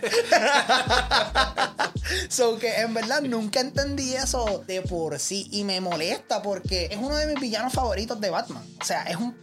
[2.29, 6.97] So que en verdad nunca entendí eso de por sí y me molesta porque es
[6.97, 8.63] uno de mis villanos favoritos de Batman.
[8.81, 9.35] O sea, es un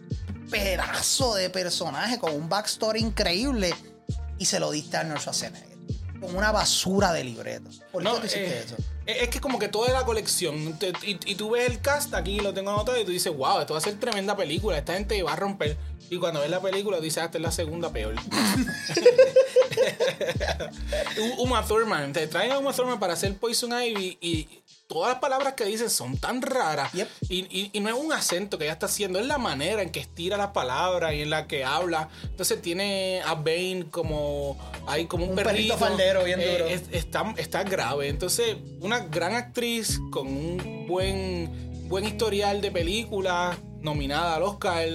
[0.51, 3.73] pedazo de personaje con un backstory increíble
[4.39, 5.76] y se lo diste a Arnold Schwarzenegger.
[6.21, 7.69] Con una basura de libreto.
[7.93, 8.77] ¿Por qué No, tú hiciste eh, eso?
[9.07, 10.79] Es es que como que toda la colección.
[10.79, 13.61] te- y, y tú ves el cast aquí, lo tengo anotado, y tú dices, wow,
[13.61, 14.79] esto va a ser tremenda película.
[14.79, 15.77] Esta gente va a romper.
[16.11, 18.15] Y cuando ves la película, dices, ah, esta es la segunda peor.
[21.39, 24.49] Uma Thurman, te traen a Uma Thurman para hacer Poison Ivy y
[24.89, 26.93] todas las palabras que dicen son tan raras.
[26.93, 27.09] Yep.
[27.29, 29.91] Y, y- y no es un acento que ella está haciendo, es la manera en
[29.91, 32.09] que estira las palabras y en la que habla.
[32.23, 34.57] Entonces tiene a Bane como,
[34.87, 36.67] hay como un, Un perrito faldero bien Eh, duro.
[36.67, 38.09] es- está, está grave.
[38.09, 44.87] Entonces, una gran actriz con un buen, buen historial de películas, nominada al Oscar.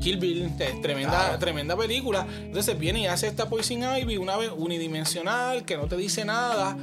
[0.00, 2.24] Kill Bill, es tremenda, tremenda película.
[2.30, 6.76] Entonces viene y hace esta Poison Ivy una vez unidimensional, que no te dice nada.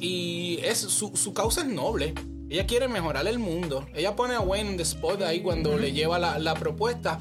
[0.00, 2.14] Y es, su, su causa es noble.
[2.48, 3.86] Ella quiere mejorar el mundo.
[3.94, 7.20] Ella pone a Wayne en the spot ahí cuando le lleva la, la propuesta.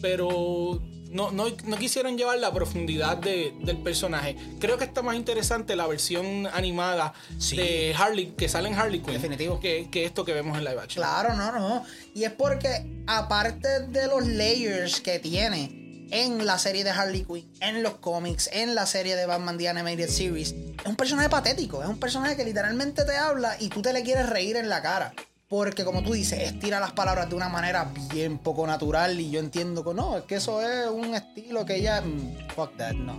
[0.00, 4.36] Pero no, no, no quisieron llevar la profundidad de- del personaje.
[4.60, 7.56] Creo que está más interesante la versión animada Sí.
[7.56, 9.14] de Harley, que sale en Harley Quinn.
[9.14, 9.58] Definitivo.
[9.58, 11.02] Que, que esto que vemos en live action.
[11.02, 11.84] Claro, no, no.
[12.14, 15.77] Y es porque, aparte de los layers que tiene
[16.10, 19.68] en la serie de Harley Quinn, en los cómics, en la serie de Batman The
[19.68, 21.82] Animated Series, es un personaje patético.
[21.82, 24.82] Es un personaje que literalmente te habla y tú te le quieres reír en la
[24.82, 25.12] cara.
[25.48, 29.18] Porque, como tú dices, estira las palabras de una manera bien poco natural.
[29.18, 32.02] Y yo entiendo que no, es que eso es un estilo que ella.
[32.02, 33.14] mm, Fuck that, no.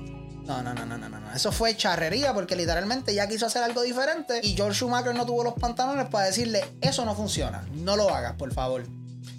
[0.49, 1.33] No, no, no, no, no, no, no.
[1.35, 5.43] Eso fue charrería porque literalmente ya quiso hacer algo diferente y George Schumacher no tuvo
[5.43, 8.83] los pantalones para decirle, eso no funciona, no lo hagas, por favor.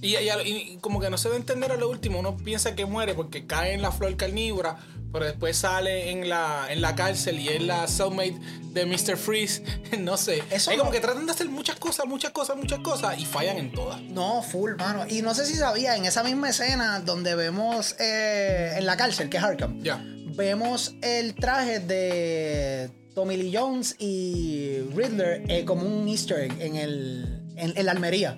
[0.03, 2.37] Y, y a- y como que no se da a entender a lo último, uno
[2.37, 4.79] piensa que muere porque cae en la flor carnívora,
[5.13, 8.39] pero después sale en la, en la cárcel y es la soulmate
[8.73, 9.17] de Mr.
[9.19, 9.63] Freeze.
[9.99, 10.43] no sé.
[10.51, 13.59] Eso es como que tratan de hacer muchas cosas, muchas cosas, muchas cosas y fallan
[13.59, 14.01] en todas.
[14.03, 15.05] No, full, mano.
[15.09, 19.29] Y no sé si sabía, en esa misma escena donde vemos eh, en la cárcel,
[19.29, 20.03] que es Arkham, Ya.
[20.37, 26.77] vemos el traje de Tommy Lee Jones y Riddler eh, como un easter egg en,
[26.77, 28.37] el, en, en la Almería.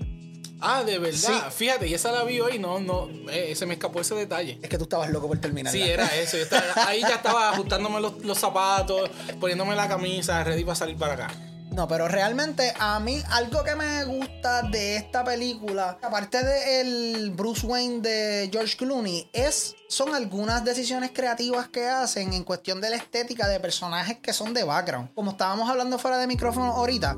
[0.62, 1.18] Ah, de verdad.
[1.18, 1.50] Sí.
[1.56, 4.58] Fíjate, y esa la vi hoy, no, no, eh, se me escapó ese detalle.
[4.62, 5.72] Es que tú estabas loco por terminar.
[5.72, 6.36] Sí, era eso.
[6.36, 9.10] yo estaba- ahí ya estaba ajustándome los, los zapatos,
[9.40, 11.30] poniéndome la camisa, ready para salir para acá.
[11.72, 17.66] No, pero realmente a mí algo que me gusta de esta película, aparte del Bruce
[17.66, 22.96] Wayne de George Clooney, es son algunas decisiones creativas que hacen en cuestión de la
[22.96, 25.12] estética de personajes que son de background.
[25.14, 27.16] Como estábamos hablando fuera de micrófono ahorita,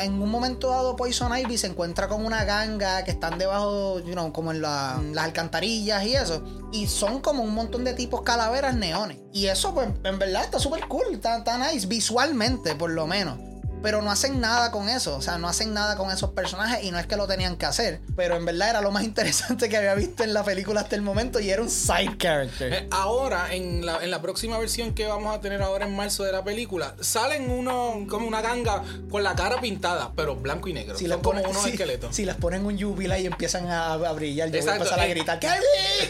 [0.00, 4.12] en un momento dado Poison Ivy se encuentra con una ganga que están debajo, you
[4.12, 6.42] know, como en, la- las alcantarillas y eso,
[6.72, 9.18] y son como un montón de tipos calaveras neones.
[9.32, 13.38] Y eso pues en verdad está súper cool, está, está nice visualmente por lo menos.
[13.82, 15.16] Pero no hacen nada con eso.
[15.16, 17.66] O sea, no hacen nada con esos personajes y no es que lo tenían que
[17.66, 18.00] hacer.
[18.16, 21.02] Pero en verdad era lo más interesante que había visto en la película hasta el
[21.02, 22.72] momento y era un side character.
[22.72, 26.22] Eh, ahora, en la, en la próxima versión que vamos a tener ahora en marzo
[26.24, 30.72] de la película, salen uno como una ganga con la cara pintada, pero blanco y
[30.72, 30.96] negro.
[30.96, 32.14] Si Son como ponen, unos si- esqueletos.
[32.14, 35.06] si les ponen un júbilo y empiezan a, a brillar, yo voy a empezar a
[35.06, 35.10] eh.
[35.10, 35.56] gritar ¡Kevin!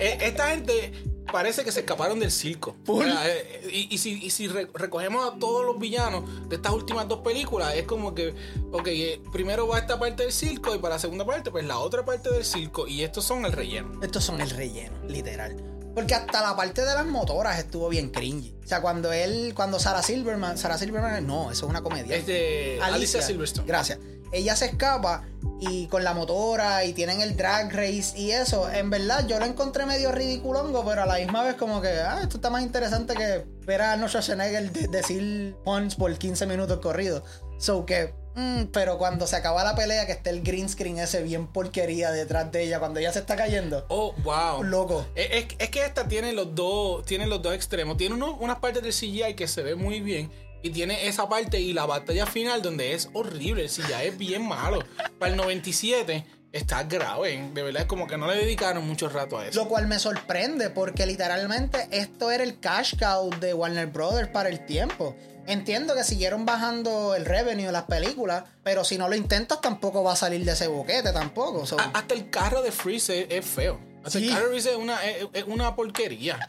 [0.00, 0.92] Eh, Esta gente
[1.30, 2.76] parece que se escaparon del circo.
[2.84, 3.04] Full.
[3.04, 6.56] O sea, eh, y, y si, y si re- recogemos a todos los villanos de
[6.56, 8.34] estas últimas dos películas, es como que,
[8.72, 11.78] ok, eh, primero va esta parte del circo y para la segunda parte, pues la
[11.78, 12.86] otra parte del circo.
[12.86, 14.00] Y estos son el relleno.
[14.02, 15.56] Estos son el relleno, literal.
[15.94, 18.54] Porque hasta la parte de las motoras estuvo bien cringy.
[18.62, 22.14] O sea, cuando él, cuando Sarah Silverman, Sarah Silverman, no, eso es una comedia.
[22.16, 23.66] Es de Alicia Silverstone.
[23.66, 23.98] Gracias.
[24.32, 25.24] Ella se escapa
[25.60, 28.70] y con la motora y tienen el drag race y eso.
[28.70, 32.20] En verdad, yo lo encontré medio ridiculongo, pero a la misma vez como que, ah,
[32.22, 36.78] esto está más interesante que ver a Arnold Schwarzenegger de- decir puns por 15 minutos
[36.80, 37.22] corridos.
[37.58, 41.22] So que, mm, pero cuando se acaba la pelea, que esté el green screen ese
[41.22, 43.86] bien porquería detrás de ella, cuando ella se está cayendo.
[43.88, 44.62] Oh, wow.
[44.62, 45.06] Loco.
[45.14, 47.96] Es, es- es que esta tiene los dos, tiene los dos extremos.
[47.96, 50.30] Tiene uno- unas partes del CGI que se ve muy bien.
[50.62, 53.62] Y tiene esa parte y la batalla final donde es horrible.
[53.62, 54.84] El CGI es bien malo.
[55.18, 57.50] Para el 97 está grave.
[57.52, 59.62] De verdad es como que no le dedicaron mucho rato a eso.
[59.62, 64.48] Lo cual me sorprende porque literalmente esto era el cash cow de Warner Brothers para
[64.48, 65.14] el tiempo.
[65.46, 70.02] Entiendo que siguieron bajando el revenue de las películas, pero si no lo intentas tampoco
[70.02, 71.64] va a salir de ese boquete tampoco.
[71.66, 73.78] So, hasta el carro de Freeze es, es feo.
[74.04, 74.28] O sea, Sí.
[74.28, 76.48] Keanu Reeves es una, es, es una porquería.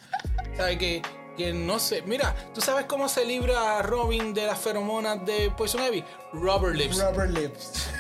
[0.56, 0.78] ¿Sabes?
[0.80, 1.02] Que,
[1.38, 2.02] que no sé.
[2.02, 6.04] Mira, ¿tú sabes cómo se libra Robin de las feromonas de Poison Ivy?
[6.34, 6.98] Rubber lips.
[7.02, 7.72] Rubber lips.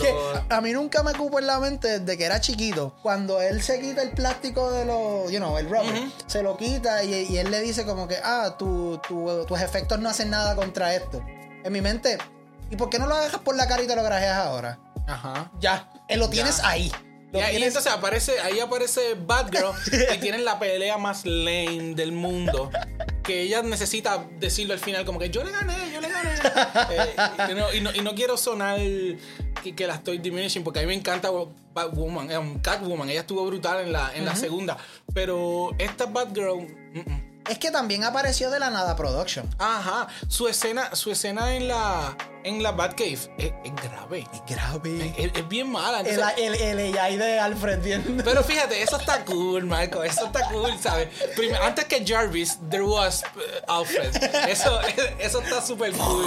[0.00, 0.14] Que
[0.48, 2.94] a mí nunca me cupo en la mente desde que era chiquito.
[3.02, 7.04] Cuando él se quita el plástico de los, you know, el rubber, se lo quita
[7.04, 10.56] y, y él le dice como que, ah, tu- tu- tus efectos no hacen nada
[10.56, 11.22] contra esto.
[11.62, 12.18] En mi mente,
[12.70, 14.78] ¿y por qué no lo dejas por la cara y te lo grajeas ahora?
[15.06, 15.50] Ajá.
[15.60, 16.90] Ya, él lo tienes ahí.
[17.32, 19.70] Y ahí tienes- entonces aparece, ahí aparece Batgirl
[20.14, 22.70] y tienen la pelea más lame del mundo.
[23.22, 26.30] Que ella necesita decirlo al final, como que yo le gané, yo le gané.
[26.90, 27.14] Eh,
[27.50, 28.78] y, no, y no- y no quiero sonar
[29.62, 31.30] que, que la estoy diminishing, porque a mí me encanta
[31.72, 34.76] Batwoman, Catwoman, ella estuvo brutal en la, en la segunda.
[35.14, 36.56] Pero esta Batgirl.
[36.94, 37.29] mm, mm.
[37.50, 39.48] Es que también apareció de la nada Production.
[39.58, 40.06] Ajá.
[40.28, 42.16] Su escena, su escena en la.
[42.44, 44.24] en la Batcave es, es grave.
[44.32, 45.14] Es grave.
[45.18, 46.00] Es, es bien mala.
[46.00, 48.22] El, entonces- el, el AI de Alfred viendo.
[48.24, 50.02] Pero fíjate, eso está cool, Marco.
[50.04, 51.08] Eso está cool, ¿sabes?
[51.60, 54.14] Antes que Jarvis, there was uh, Alfred.
[54.48, 54.80] Eso,
[55.18, 56.24] eso está súper cool.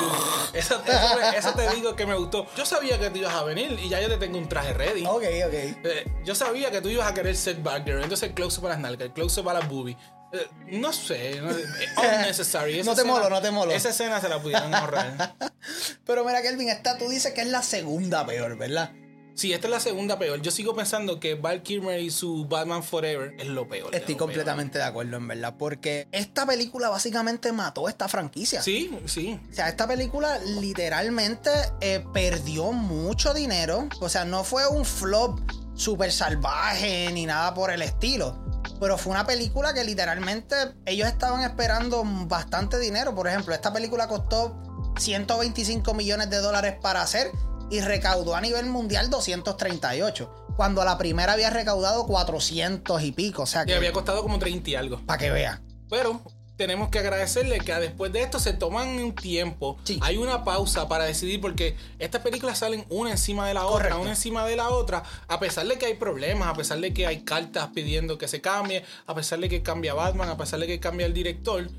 [0.54, 2.46] Eso, eso, me- eso te digo que me gustó.
[2.58, 5.06] Yo sabía que tú ibas a venir y ya yo te tengo un traje ready.
[5.06, 5.54] Ok, ok.
[5.54, 8.04] Eh, yo sabía que tú ibas a querer ser Batgirl.
[8.04, 9.96] Entonces el close-up a las nalgas, el close-up a las boobies.
[10.34, 11.64] Eh, no sé, no, eh,
[11.98, 12.80] unnecessary.
[12.80, 13.72] Esa No te escena- molo, no te molo.
[13.72, 15.36] Esa escena se la pudieron ahorrar.
[16.06, 18.92] Pero mira, Kelvin, esta tú dices que es la segunda peor, ¿verdad?
[19.36, 20.42] Sí, esta es la segunda peor.
[20.44, 23.96] Yo sigo pensando que Val Kilmer y su Batman Forever es lo peor.
[23.96, 24.30] Estoy lo peor.
[24.30, 25.56] completamente de acuerdo, en verdad.
[25.58, 28.62] Porque esta película básicamente mató esta franquicia.
[28.62, 29.40] Sí, sí.
[29.52, 31.50] O sea, esta película literalmente
[31.82, 33.88] eh, perdió mucho dinero.
[34.02, 35.40] O sea, no fue un flop
[35.76, 38.38] súper salvaje ni nada por el estilo.
[38.84, 40.56] Pero fue una película que literalmente
[40.86, 43.16] ellos estaban esperando bastante dinero.
[43.16, 44.62] Por ejemplo, esta película costó
[45.00, 47.32] 125 millones de dólares para hacer
[47.72, 50.48] y recaudó a nivel mundial 238.
[50.58, 53.44] Cuando la primera había recaudado 400 y pico.
[53.44, 55.00] O sea, Y que, había costado como 30 y algo.
[55.06, 55.62] para que vea.
[55.90, 56.22] Pero
[56.56, 59.78] tenemos que agradecerle que después de esto se toman un tiempo.
[59.84, 60.00] Sí.
[60.02, 64.12] Hay una pausa para decidir porque estas películas salen una encima de la otra, una
[64.12, 65.04] encima de la otra.
[65.28, 68.42] A pesar de que hay problemas, a pesar de que hay cartas pidiendo que se
[68.42, 71.70] cambie, a pesar de que cambia Batman, a pesar de que cambia el director.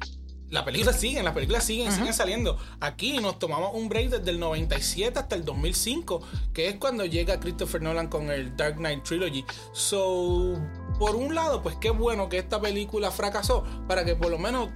[0.50, 2.58] La película siguen, las películas siguen, siguen saliendo.
[2.78, 6.22] Aquí nos tomamos un break desde el 97 hasta el 2005,
[6.52, 9.44] que es cuando llega Christopher Nolan con el Dark Knight Trilogy.
[9.72, 10.56] So,
[11.04, 14.70] por un lado, pues qué bueno que esta película fracasó, para que por lo menos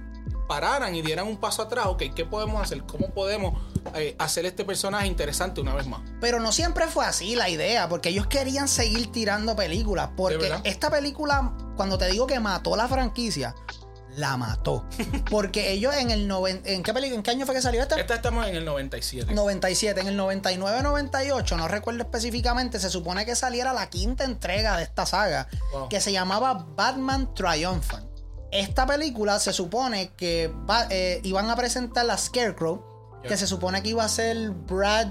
[0.47, 1.87] pararan y dieran un paso atrás.
[1.87, 2.83] Ok, ¿qué podemos hacer?
[2.83, 3.59] ¿Cómo podemos
[3.95, 6.01] eh, hacer este personaje interesante una vez más?
[6.21, 10.11] Pero no siempre fue así la idea, porque ellos querían seguir tirando películas.
[10.15, 13.55] Porque esta película, cuando te digo que mató la franquicia,
[14.17, 14.85] la mató.
[15.29, 17.99] Porque ellos en el noven- ¿en qué película, en qué año fue que salió esta?
[17.99, 19.33] Esta estamos en el 97.
[19.33, 24.83] 97, en el 99-98, no recuerdo específicamente, se supone que saliera la quinta entrega de
[24.83, 25.89] esta saga, Wow.
[25.89, 28.07] que se llamaba Batman Triumphant.
[28.51, 32.83] Esta película se supone que va- eh, iban a presentar la Scarecrow,
[33.23, 35.07] que se supone que iba a ser Brad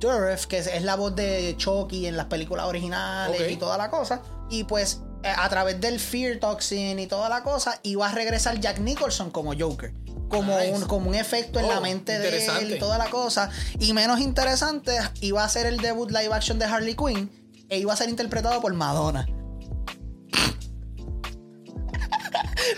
[0.00, 3.88] Dourif, que es, es la voz de Chucky en las películas originales y toda la
[3.88, 4.20] cosa.
[4.50, 8.78] Y pues a través del Fear Toxin y toda la cosa, iba a regresar Jack
[8.78, 9.92] Nicholson como Joker.
[10.28, 10.72] Como, Nice.
[10.72, 13.50] un, como un efecto en Oh, la mente de él y toda la cosa.
[13.78, 17.30] Y menos interesante, iba a ser el debut live action de Harley Quinn
[17.68, 19.26] e iba a ser interpretado por Madonna.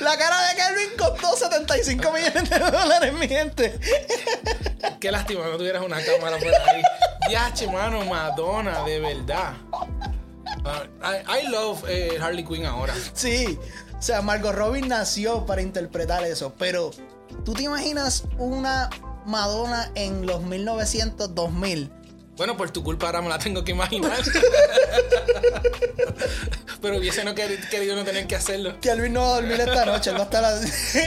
[0.00, 3.78] La cara de Kelvin costó 75 millones de dólares, mi gente.
[5.00, 6.82] Qué lástima no tuvieras una cámara por ahí.
[7.30, 9.52] Yache, mano, Madonna, de verdad.
[10.64, 12.94] Ah, I, I love eh, Harley Quinn ahora.
[13.12, 13.58] Sí,
[13.98, 16.90] o sea, Margot Robbie nació para interpretar eso, pero
[17.44, 18.88] ¿tú te imaginas una
[19.26, 21.90] Madonna en los 1900, 2000?
[22.36, 24.18] Bueno, por tu culpa ahora me la tengo que imaginar.
[26.82, 28.78] Pero hubiese no quer- querido no tener que hacerlo.
[28.80, 30.98] Kelvin no va a dormir esta noche, él va a estar así.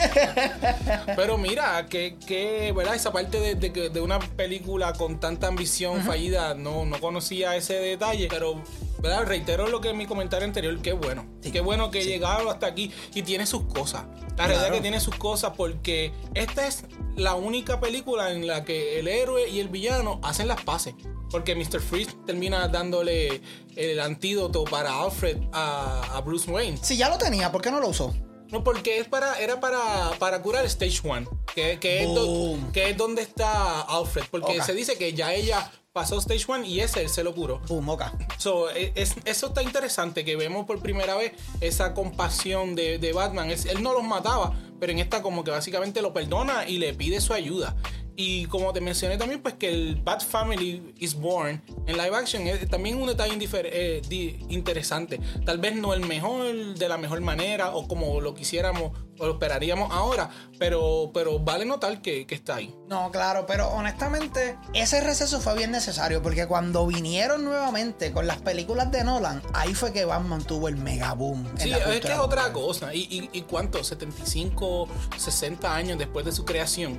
[1.16, 2.96] Pero mira, que, que ¿verdad?
[2.96, 7.56] Esa parte de, de que- de una película con tanta ambición fallida, no, no conocía
[7.56, 8.28] ese detalle.
[8.30, 8.64] Pero,
[9.02, 9.26] ¿verdad?
[9.26, 11.26] Reitero lo que en mi comentario anterior, qué bueno.
[11.42, 14.06] Qué bueno que llegaron hasta aquí y tiene sus cosas.
[14.38, 16.84] La realidad es que tiene sus cosas porque esta es
[17.16, 20.94] la única película en la que el héroe y el villano hacen las paces.
[21.32, 21.82] Porque Mr.
[21.82, 23.42] Freeze termina dándole
[23.76, 26.78] el antídoto para Alfred a, a Bruce Wayne.
[26.82, 28.16] Si ya lo tenía, ¿por qué no lo usó?
[28.50, 32.72] No, porque es para, era para, para curar Stage 1, que, que, es do- Boom.
[32.72, 34.24] que es donde está Alfred.
[34.32, 37.60] Porque se dice que ya ella pasó Stage 1 y ese él se lo curó.
[37.70, 38.04] Ok.
[38.38, 43.14] So, e- es- eso está interesante, que vemos por primera vez esa compasión de, de
[43.14, 43.50] Batman.
[43.50, 46.94] Es- él no los mataba, pero en esta como que básicamente lo perdona y le
[46.94, 47.76] pide su ayuda.
[48.20, 52.48] Y como te mencioné también, pues que el Bat Family is Born en live action
[52.48, 54.02] es también un detalle eh,
[54.50, 55.22] interesante.
[55.46, 59.34] Tal vez no el mejor, de la mejor manera, o como lo quisiéramos o lo
[59.34, 62.76] esperaríamos ahora, pero, pero vale notar que, que, está ahí.
[62.88, 68.38] No, claro, pero honestamente, ese receso fue bien necesario, porque cuando vinieron nuevamente con las
[68.38, 71.48] películas de Nolan, ahí fue que Batman tuvo el mega boom.
[71.56, 72.96] Sí, es que es otra cosa.
[72.96, 73.80] ¿Y, y, y cuánto?
[73.80, 74.88] ¿75,
[75.18, 76.98] 60 años después de su creación?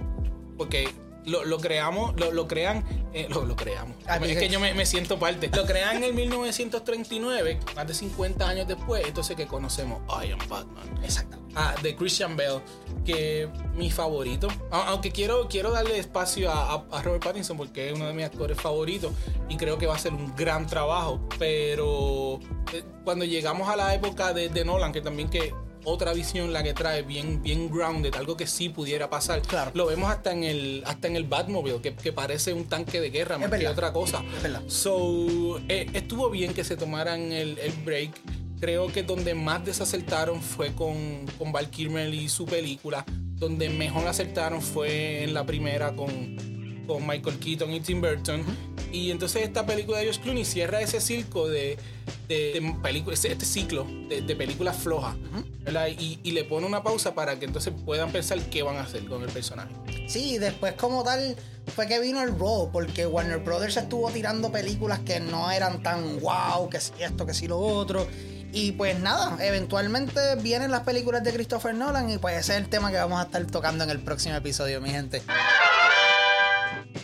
[0.57, 0.89] Porque
[1.29, 3.97] lo, creamos, lo, crean, eh, lo, creamos.
[4.07, 5.51] Ah, es que yo me, siento parte.
[5.55, 9.05] Lo crean en 1939, más de 50 años después.
[9.07, 10.99] Entonces que conocemos I Am Batman.
[11.03, 11.39] Exacto.
[11.55, 12.61] Ah, de Christian Bell,
[13.05, 14.49] que mi favorito.
[14.70, 19.12] Aunque quiero, quiero darle espacio a, Robert Pattinson porque es uno de mis actores favoritos
[19.49, 21.20] y creo que va a ser un gran trabajo.
[21.39, 22.41] Pero
[22.72, 25.53] eh, cuando llegamos a la época de, de Nolan, que también que
[25.89, 29.43] otra visión la que trae, bien, bien grounded, algo que sí pudiera pasar.
[29.43, 29.70] Claro.
[29.74, 33.39] Lo vemos hasta en el, hasta en el Batmobile, que, parece un tanque de guerra
[33.39, 34.22] más que otra cosa.
[34.66, 38.11] So, eh, estuvo bien que se tomaran el, break.
[38.61, 43.05] Creo que donde más desacertaron fue con, con Val Kilmer y su película.
[43.36, 48.45] Donde mejor acertaron fue en la primera con, con Michael Keaton y Tim Burton.
[48.93, 51.78] Y entonces esta película de George Clooney cierra ese circo de,
[52.28, 55.16] de, películas, este, ciclo de, películas flojas.
[55.99, 59.22] Y, le pone una pausa para que entonces puedan pensar qué van a hacer con
[59.22, 59.74] el personaje.
[60.07, 61.36] Sí, después como tal
[61.74, 66.20] fue que vino el roll, porque Warner Brothers estuvo tirando películas que no eran tan
[66.20, 68.07] wow, que si esto, que si lo otro.
[68.53, 72.68] Y pues nada, eventualmente vienen las películas de Christopher Nolan y pues ese es el
[72.68, 75.22] tema que vamos a estar tocando en el próximo episodio, mi gente.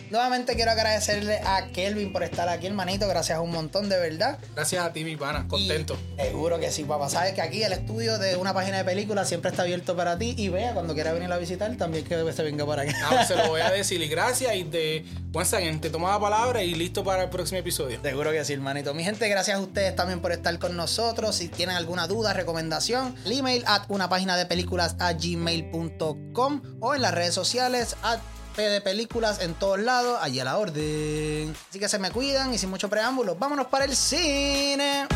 [0.09, 3.07] Nuevamente quiero agradecerle a Kelvin por estar aquí, hermanito.
[3.07, 4.37] Gracias un montón, de verdad.
[4.55, 5.47] Gracias a ti, mi pana.
[5.47, 5.97] Contento.
[6.17, 7.09] seguro que sí, papá.
[7.09, 10.35] Sabes que aquí el estudio de una página de películas siempre está abierto para ti.
[10.37, 12.93] Y vea, cuando quiera venir a visitar, también que se venga para acá.
[13.09, 14.01] Ah, se lo voy a decir.
[14.01, 14.55] Y gracias.
[14.55, 17.99] Y de buen te toma la palabra y listo para el próximo episodio.
[18.01, 18.93] Seguro que sí, hermanito.
[18.93, 21.35] Mi gente, gracias a ustedes también por estar con nosotros.
[21.35, 26.95] Si tienen alguna duda, recomendación, el email at una página de películas a gmail.com o
[26.95, 28.19] en las redes sociales at
[28.63, 31.55] de películas en todos lados, allí a la orden.
[31.69, 35.07] Así que se me cuidan y sin mucho preámbulo, vámonos para el cine.